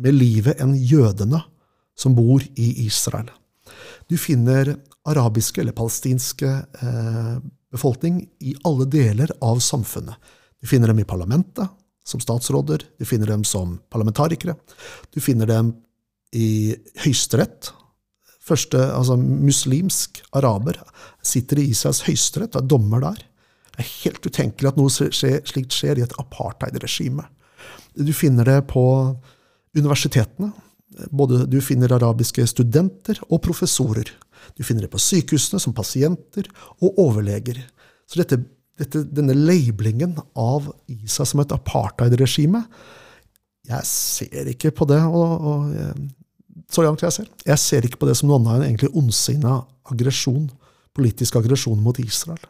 med 0.00 0.16
livet 0.16 0.60
enn 0.62 0.76
jødene 0.78 1.42
som 1.98 2.14
bor 2.16 2.44
i 2.56 2.70
Israel. 2.86 3.28
Du 4.08 4.16
finner 4.18 4.76
arabiske 5.08 5.60
eller 5.62 5.76
palestinske 5.76 6.48
eh, 6.48 7.36
befolkning 7.70 8.22
i 8.40 8.54
alle 8.66 8.86
deler 8.90 9.32
av 9.44 9.60
samfunnet. 9.64 10.16
Du 10.60 10.68
finner 10.68 10.90
dem 10.90 11.00
i 11.02 11.08
parlamentet 11.08 11.68
som 12.04 12.20
statsråder, 12.20 12.82
du 12.98 13.04
finner 13.06 13.30
dem 13.30 13.44
som 13.46 13.78
parlamentarikere, 13.92 14.56
du 15.12 15.20
finner 15.22 15.48
dem 15.48 15.74
i 16.36 16.74
høyesterett. 17.04 17.72
Første, 18.50 18.80
altså 18.92 19.16
muslimsk 19.20 20.22
araber 20.36 20.80
sitter 21.22 21.60
i 21.60 21.68
Israels 21.70 22.02
høyesterett 22.06 22.56
og 22.56 22.64
er 22.64 22.70
dommer 22.72 23.04
der. 23.04 23.20
Det 23.70 23.84
er 23.84 23.92
helt 24.04 24.26
utenkelig 24.26 24.72
at 24.72 24.80
noe 24.80 24.90
skjer, 24.90 25.40
slikt 25.48 25.76
skjer 25.76 26.00
i 26.00 26.04
et 26.04 26.16
apartheid-regime. 26.20 27.24
Du 27.94 28.12
finner 28.16 28.48
det 28.48 28.58
på 28.70 28.84
universitetene. 29.76 30.50
Både 31.14 31.44
du 31.46 31.60
finner 31.62 31.92
arabiske 31.94 32.42
studenter 32.50 33.20
og 33.28 33.38
professorer. 33.44 34.10
Du 34.58 34.64
finner 34.66 34.84
det 34.84 34.92
på 34.92 35.00
sykehusene 35.00 35.60
som 35.62 35.76
pasienter 35.76 36.48
og 36.82 36.98
overleger. 36.98 37.62
Så 38.10 38.18
dette 38.20 38.40
dette, 38.80 39.02
denne 39.12 39.36
labelingen 39.36 40.16
av 40.38 40.70
ISA 40.90 41.26
som 41.28 41.42
et 41.42 41.52
apartheid-regime 41.52 42.62
Jeg 43.68 43.86
ser 43.86 44.48
ikke 44.54 44.72
på 44.76 44.86
det 44.88 45.00
og, 45.04 45.44
og, 45.50 45.74
eh, 45.76 45.98
så 46.68 46.84
langt 46.84 47.04
jeg 47.04 47.16
ser. 47.16 47.28
Jeg 47.46 47.62
ser 47.62 47.86
ikke 47.86 48.00
på 48.02 48.08
det 48.10 48.16
som 48.18 48.30
noe 48.30 48.40
annet 48.40 48.56
enn 48.58 48.66
egentlig 48.70 48.92
ondsinna 48.98 49.60
aggresjon, 49.90 50.48
politisk 50.96 51.38
aggresjon 51.40 51.80
mot 51.82 51.98
Israel. 52.02 52.42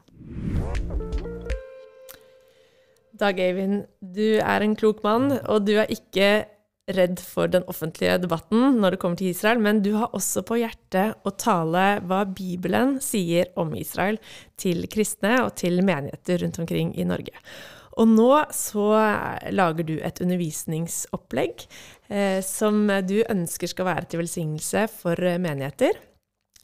Dag 3.20 3.36
Eivind, 3.42 3.84
du 4.00 4.40
er 4.40 4.64
en 4.64 4.74
klok 4.80 5.02
mann, 5.04 5.28
og 5.44 5.66
du 5.68 5.74
er 5.76 5.90
ikke 5.92 6.48
redd 6.96 7.20
for 7.22 7.50
den 7.50 7.66
offentlige 7.70 8.16
debatten 8.22 8.80
når 8.80 8.94
det 8.94 9.00
kommer 9.02 9.20
til 9.20 9.30
Israel, 9.30 9.60
men 9.62 9.82
du 9.84 9.92
har 9.98 10.14
også 10.16 10.42
på 10.46 10.58
hjertet 10.62 11.20
å 11.26 11.32
tale 11.38 12.00
hva 12.08 12.22
Bibelen 12.26 12.96
sier 13.04 13.50
om 13.60 13.74
Israel 13.78 14.18
til 14.60 14.86
kristne 14.90 15.36
og 15.44 15.54
til 15.60 15.82
menigheter 15.86 16.42
rundt 16.44 16.60
omkring 16.62 16.94
i 16.98 17.06
Norge. 17.06 17.36
Og 18.00 18.08
nå 18.08 18.30
så 18.54 18.88
lager 19.52 19.86
du 19.86 19.96
et 20.00 20.20
undervisningsopplegg 20.22 21.66
som 22.42 22.88
du 23.06 23.20
ønsker 23.22 23.70
skal 23.70 23.86
være 23.86 24.08
til 24.10 24.18
velsignelse 24.18 24.86
for 24.90 25.14
menigheter. 25.38 25.94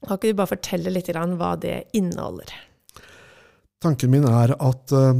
Kan 0.02 0.18
ikke 0.18 0.32
du 0.32 0.38
bare 0.40 0.50
fortelle 0.50 0.90
litt 0.90 1.10
hva 1.14 1.52
det 1.62 1.76
inneholder? 1.94 2.50
Tanken 3.82 4.10
min 4.10 4.26
er 4.26 4.56
at 4.56 4.94
uh, 4.96 5.14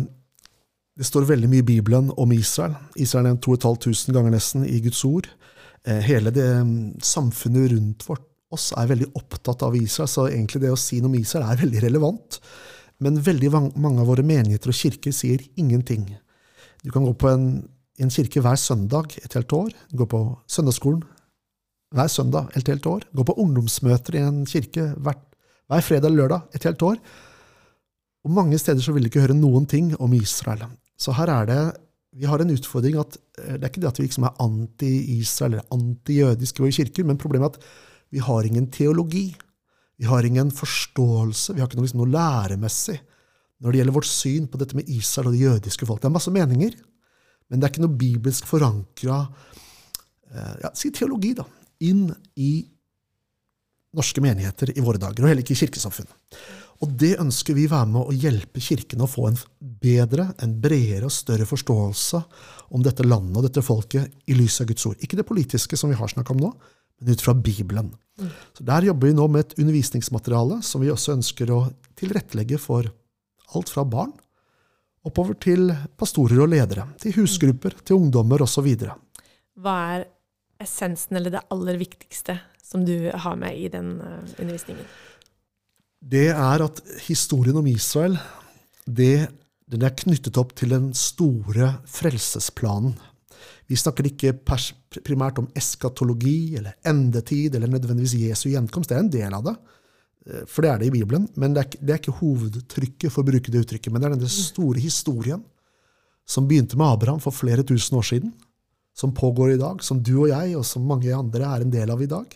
det 0.96 1.04
står 1.04 1.28
veldig 1.28 1.48
mye 1.52 1.64
i 1.64 1.70
Bibelen 1.74 2.08
om 2.16 2.32
Israel. 2.32 2.76
Israel 2.96 3.28
er 3.30 3.40
2500 3.44 4.16
ganger 4.16 4.32
nesten 4.32 4.64
i 4.64 4.78
Guds 4.84 5.02
ord. 5.04 5.28
Eh, 5.84 6.00
hele 6.08 6.32
det 6.32 6.46
mm, 6.64 7.02
samfunnet 7.04 7.74
rundt 7.74 8.06
oss 8.54 8.70
er 8.78 8.88
veldig 8.88 9.10
opptatt 9.18 9.60
av 9.66 9.76
Israel, 9.76 10.08
så 10.08 10.24
egentlig 10.30 10.62
det 10.64 10.72
å 10.72 10.80
si 10.80 11.02
noe 11.02 11.12
om 11.12 11.18
Israel 11.18 11.50
er 11.50 11.60
veldig 11.60 11.82
relevant. 11.84 12.40
Men 13.04 13.20
veldig 13.20 13.50
mange 13.52 14.00
av 14.00 14.08
våre 14.08 14.24
menigheter 14.24 14.72
og 14.72 14.78
kirker 14.78 15.12
sier 15.12 15.44
ingenting. 15.60 16.08
Du 16.80 16.88
kan 16.94 17.04
gå 17.04 17.12
på 17.20 17.28
en, 17.28 17.46
en 18.04 18.12
kirke 18.12 18.42
hver 18.44 18.58
søndag 18.60 19.16
et 19.22 19.36
helt 19.36 19.52
år. 19.52 19.70
Gå 19.96 20.06
på 20.10 20.22
søndagsskolen 20.50 21.04
hver 21.94 22.10
søndag 22.10 22.50
et 22.58 22.68
helt 22.68 22.86
år. 22.86 23.06
Gå 23.14 23.24
på 23.24 23.36
ungdomsmøter 23.40 24.18
i 24.18 24.24
en 24.26 24.44
kirke 24.48 24.90
hver, 24.96 25.16
hver 25.70 25.84
fredag 25.84 26.10
eller 26.10 26.24
lørdag 26.24 26.58
et 26.58 26.66
helt 26.68 26.82
år. 26.82 27.00
Og 28.26 28.34
mange 28.34 28.58
steder 28.58 28.82
så 28.82 28.92
vil 28.92 29.06
de 29.06 29.12
ikke 29.12 29.22
høre 29.22 29.38
noen 29.38 29.68
ting 29.70 29.92
om 30.02 30.12
Israel. 30.16 30.66
Så 30.98 31.14
her 31.16 31.30
er 31.30 31.50
det 31.50 31.60
Vi 32.16 32.24
har 32.24 32.40
en 32.40 32.48
utfordring 32.48 32.94
at 32.96 33.18
eh, 33.42 33.58
det 33.58 33.64
er 33.66 33.68
ikke 33.68 33.80
det 33.82 33.88
at 33.90 33.98
vi 33.98 34.06
liksom 34.06 34.24
er 34.24 34.38
anti-Israel 34.40 35.52
eller 35.52 35.74
anti-jødiske 35.74 36.64
i 36.64 36.72
kirker, 36.72 37.04
men 37.04 37.18
problemet 37.20 37.44
er 37.44 37.58
at 37.58 37.66
vi 38.08 38.22
har 38.24 38.46
ingen 38.46 38.70
teologi. 38.72 39.36
Vi 39.98 40.06
har 40.08 40.24
ingen 40.24 40.48
forståelse, 40.50 41.52
vi 41.52 41.60
har 41.60 41.68
ikke 41.68 41.76
noe, 41.76 41.84
liksom, 41.84 42.00
noe 42.00 42.14
læremessig 42.14 42.96
når 43.60 43.72
det 43.72 43.80
gjelder 43.80 43.96
vårt 43.98 44.08
syn 44.08 44.48
på 44.48 44.60
dette 44.60 44.76
med 44.78 44.88
Israel 44.88 45.28
og 45.28 45.36
det 45.36 45.42
jødiske 45.44 45.88
folk. 45.88 46.00
Det 46.00 46.08
er 46.08 46.16
masse 46.16 46.32
meninger, 46.32 46.72
men 47.50 47.60
det 47.60 47.66
er 47.66 47.74
ikke 47.74 47.84
noe 47.84 48.00
bibelsk 48.00 48.48
forankra 48.48 49.20
eh, 50.32 50.54
ja, 50.64 50.72
si 50.74 50.90
teologi 50.94 51.34
da, 51.38 51.46
inn 51.86 52.08
i 52.42 52.52
norske 53.96 54.20
menigheter 54.20 54.74
i 54.76 54.84
våre 54.84 55.00
dager, 55.00 55.24
og 55.24 55.30
heller 55.30 55.44
ikke 55.44 55.56
i 55.56 55.62
kirkesamfunnet. 55.62 56.38
Og 56.84 56.92
det 57.00 57.14
ønsker 57.22 57.56
vi 57.56 57.68
være 57.70 57.88
med 57.88 58.02
å 58.02 58.12
hjelpe 58.12 58.60
Kirken 58.60 59.04
å 59.04 59.08
få 59.08 59.30
en 59.30 59.38
bedre, 59.80 60.28
en 60.44 60.52
bredere 60.60 61.08
og 61.08 61.14
større 61.14 61.46
forståelse 61.48 62.20
om 62.76 62.84
dette 62.84 63.06
landet 63.06 63.38
og 63.38 63.46
dette 63.46 63.64
folket 63.64 64.12
i 64.28 64.36
lys 64.36 64.58
av 64.60 64.68
Guds 64.68 64.84
ord. 64.90 64.98
Ikke 65.00 65.16
det 65.16 65.24
politiske 65.28 65.78
som 65.80 65.92
vi 65.92 65.96
har 65.96 66.12
snakka 66.12 66.34
om 66.34 66.42
nå, 66.42 66.50
men 67.00 67.16
ut 67.16 67.24
fra 67.24 67.32
Bibelen. 67.32 67.94
Så 68.56 68.64
Der 68.64 68.88
jobber 68.88 69.08
vi 69.08 69.16
nå 69.16 69.26
med 69.28 69.44
et 69.44 69.58
undervisningsmateriale 69.60 70.60
som 70.64 70.84
vi 70.84 70.92
også 70.92 71.16
ønsker 71.16 71.52
å 71.52 71.62
tilrettelegge 71.96 72.60
for 72.60 72.88
alt 73.56 73.72
fra 73.72 73.84
barn 73.88 74.12
oppover 75.06 75.38
til 75.38 75.70
pastorer 75.98 76.42
og 76.42 76.50
ledere, 76.52 76.88
til 77.00 77.14
husgrupper, 77.20 77.78
til 77.86 78.00
ungdommer 78.00 78.42
osv. 78.44 78.68
Hva 79.56 79.76
er 79.94 80.06
essensen 80.62 81.18
eller 81.18 81.36
det 81.36 81.44
aller 81.52 81.78
viktigste 81.80 82.38
som 82.64 82.84
du 82.86 83.10
har 83.12 83.36
med 83.38 83.56
i 83.56 83.68
den 83.72 83.96
eh, 84.00 84.22
undervisningen? 84.40 84.86
Det 86.06 86.28
er 86.30 86.62
at 86.62 86.80
historien 87.06 87.58
om 87.58 87.66
Israel 87.70 88.18
det, 88.86 89.28
den 89.66 89.82
er 89.82 89.94
knyttet 89.98 90.38
opp 90.38 90.54
til 90.58 90.74
den 90.74 90.92
store 90.94 91.76
frelsesplanen. 91.90 92.94
Vi 93.66 93.78
snakker 93.78 94.06
ikke 94.06 94.34
primært 95.02 95.40
om 95.42 95.48
eskatologi 95.58 96.54
eller 96.58 96.76
endetid 96.86 97.56
eller 97.56 97.70
nødvendigvis 97.70 98.14
Jesu 98.20 98.48
gjenkomst. 98.52 98.92
Det 98.92 98.98
er 98.98 99.02
en 99.02 99.10
del 99.10 99.34
av 99.34 99.42
det, 99.48 99.56
for 100.50 100.64
det 100.64 100.70
er 100.70 100.80
det 100.80 100.88
i 100.90 100.94
Bibelen. 100.94 101.28
Men 101.38 101.54
det 101.54 101.62
er, 101.62 101.76
det 101.80 101.94
er 101.94 102.00
ikke 102.00 102.18
hovedtrykket, 102.20 103.12
for 103.12 103.22
å 103.22 103.28
bruke 103.28 103.52
det 103.52 103.62
uttrykket. 103.64 103.92
Men 103.92 104.02
det 104.02 104.08
er 104.08 104.16
denne 104.16 104.32
store 104.32 104.82
historien 104.82 105.44
som 106.26 106.48
begynte 106.48 106.78
med 106.78 106.88
Abraham 106.96 107.20
for 107.22 107.34
flere 107.34 107.64
tusen 107.66 107.98
år 107.98 108.06
siden, 108.08 108.32
som 108.96 109.14
pågår 109.14 109.54
i 109.54 109.60
dag, 109.60 109.82
som 109.84 110.00
du 110.02 110.14
og 110.24 110.30
jeg 110.32 110.56
og 110.58 110.64
som 110.66 110.86
mange 110.88 111.12
andre 111.14 111.46
er 111.46 111.62
en 111.62 111.72
del 111.72 111.92
av 111.92 112.02
i 112.02 112.10
dag, 112.10 112.32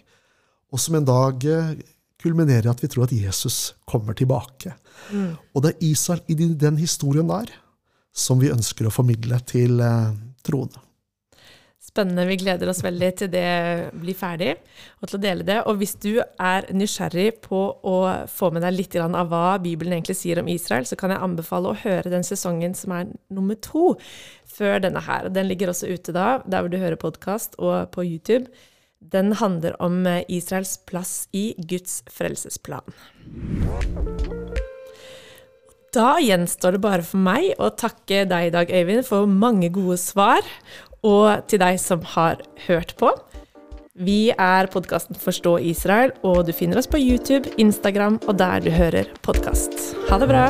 og 0.70 0.78
som 0.78 0.94
en 0.94 1.08
dag 1.08 1.46
eh, 1.48 1.72
kulminerer 2.20 2.68
i 2.68 2.70
at 2.70 2.82
vi 2.84 2.90
tror 2.92 3.08
at 3.08 3.16
Jesus 3.16 3.72
kommer 3.88 4.14
tilbake. 4.14 4.76
Mm. 5.10 5.32
Og 5.56 5.64
det 5.64 5.72
er 5.72 5.88
Israel 5.88 6.22
i 6.30 6.36
den 6.36 6.78
historien 6.78 7.30
der 7.32 7.50
som 8.14 8.38
vi 8.42 8.52
ønsker 8.52 8.86
å 8.86 8.94
formidle 8.94 9.40
til 9.48 9.80
eh, 9.82 10.14
troende. 10.46 10.82
Spennende. 11.90 12.22
Vi 12.28 12.36
gleder 12.38 12.70
oss 12.70 12.84
veldig 12.86 13.08
til 13.18 13.30
det 13.32 13.90
blir 13.98 14.14
ferdig, 14.14 14.52
og 15.02 15.10
til 15.10 15.18
å 15.18 15.22
dele 15.24 15.46
det. 15.46 15.56
Og 15.66 15.80
hvis 15.80 15.96
du 15.98 16.20
er 16.22 16.68
nysgjerrig 16.70 17.40
på 17.42 17.62
å 17.82 17.96
få 18.30 18.52
med 18.54 18.62
deg 18.62 18.76
litt 18.76 18.94
av 19.00 19.16
hva 19.32 19.56
Bibelen 19.62 19.96
egentlig 19.96 20.20
sier 20.20 20.38
om 20.38 20.50
Israel, 20.52 20.86
så 20.86 20.98
kan 21.00 21.10
jeg 21.10 21.22
anbefale 21.26 21.72
å 21.72 21.78
høre 21.82 22.12
den 22.12 22.26
sesongen 22.26 22.76
som 22.78 22.94
er 22.94 23.10
nummer 23.34 23.58
to 23.58 23.96
før 24.46 24.78
denne 24.86 25.02
her. 25.02 25.26
Den 25.34 25.50
ligger 25.50 25.72
også 25.72 25.90
ute 25.90 26.14
da, 26.14 26.38
der 26.46 26.62
hvor 26.62 26.70
du 26.70 26.78
hører 26.78 27.00
podkast, 27.00 27.58
og 27.58 27.90
på 27.96 28.06
YouTube. 28.06 28.46
Den 29.00 29.32
handler 29.40 29.74
om 29.82 30.04
Israels 30.28 30.76
plass 30.86 31.24
i 31.34 31.54
Guds 31.58 32.04
frelsesplan. 32.12 32.94
Da 35.90 36.20
gjenstår 36.22 36.76
det 36.76 36.82
bare 36.84 37.02
for 37.02 37.18
meg 37.18 37.48
å 37.58 37.72
takke 37.74 38.22
deg 38.30 38.46
i 38.46 38.52
dag, 38.54 38.68
Øyvind, 38.70 39.02
for 39.08 39.26
mange 39.26 39.72
gode 39.74 39.96
svar, 39.98 40.46
og 41.06 41.46
til 41.50 41.62
deg 41.62 41.80
som 41.82 42.04
har 42.16 42.42
hørt 42.66 42.96
på. 43.00 43.12
Vi 44.00 44.30
er 44.32 44.70
podkasten 44.72 45.18
Forstå 45.18 45.58
Israel, 45.72 46.14
og 46.24 46.46
du 46.48 46.54
finner 46.56 46.80
oss 46.80 46.88
på 46.88 47.00
YouTube, 47.00 47.52
Instagram 47.60 48.20
og 48.26 48.38
der 48.40 48.64
du 48.64 48.70
hører 48.72 49.10
podkast. 49.26 49.92
Ha 50.08 50.22
det 50.22 50.30
bra! 50.30 50.46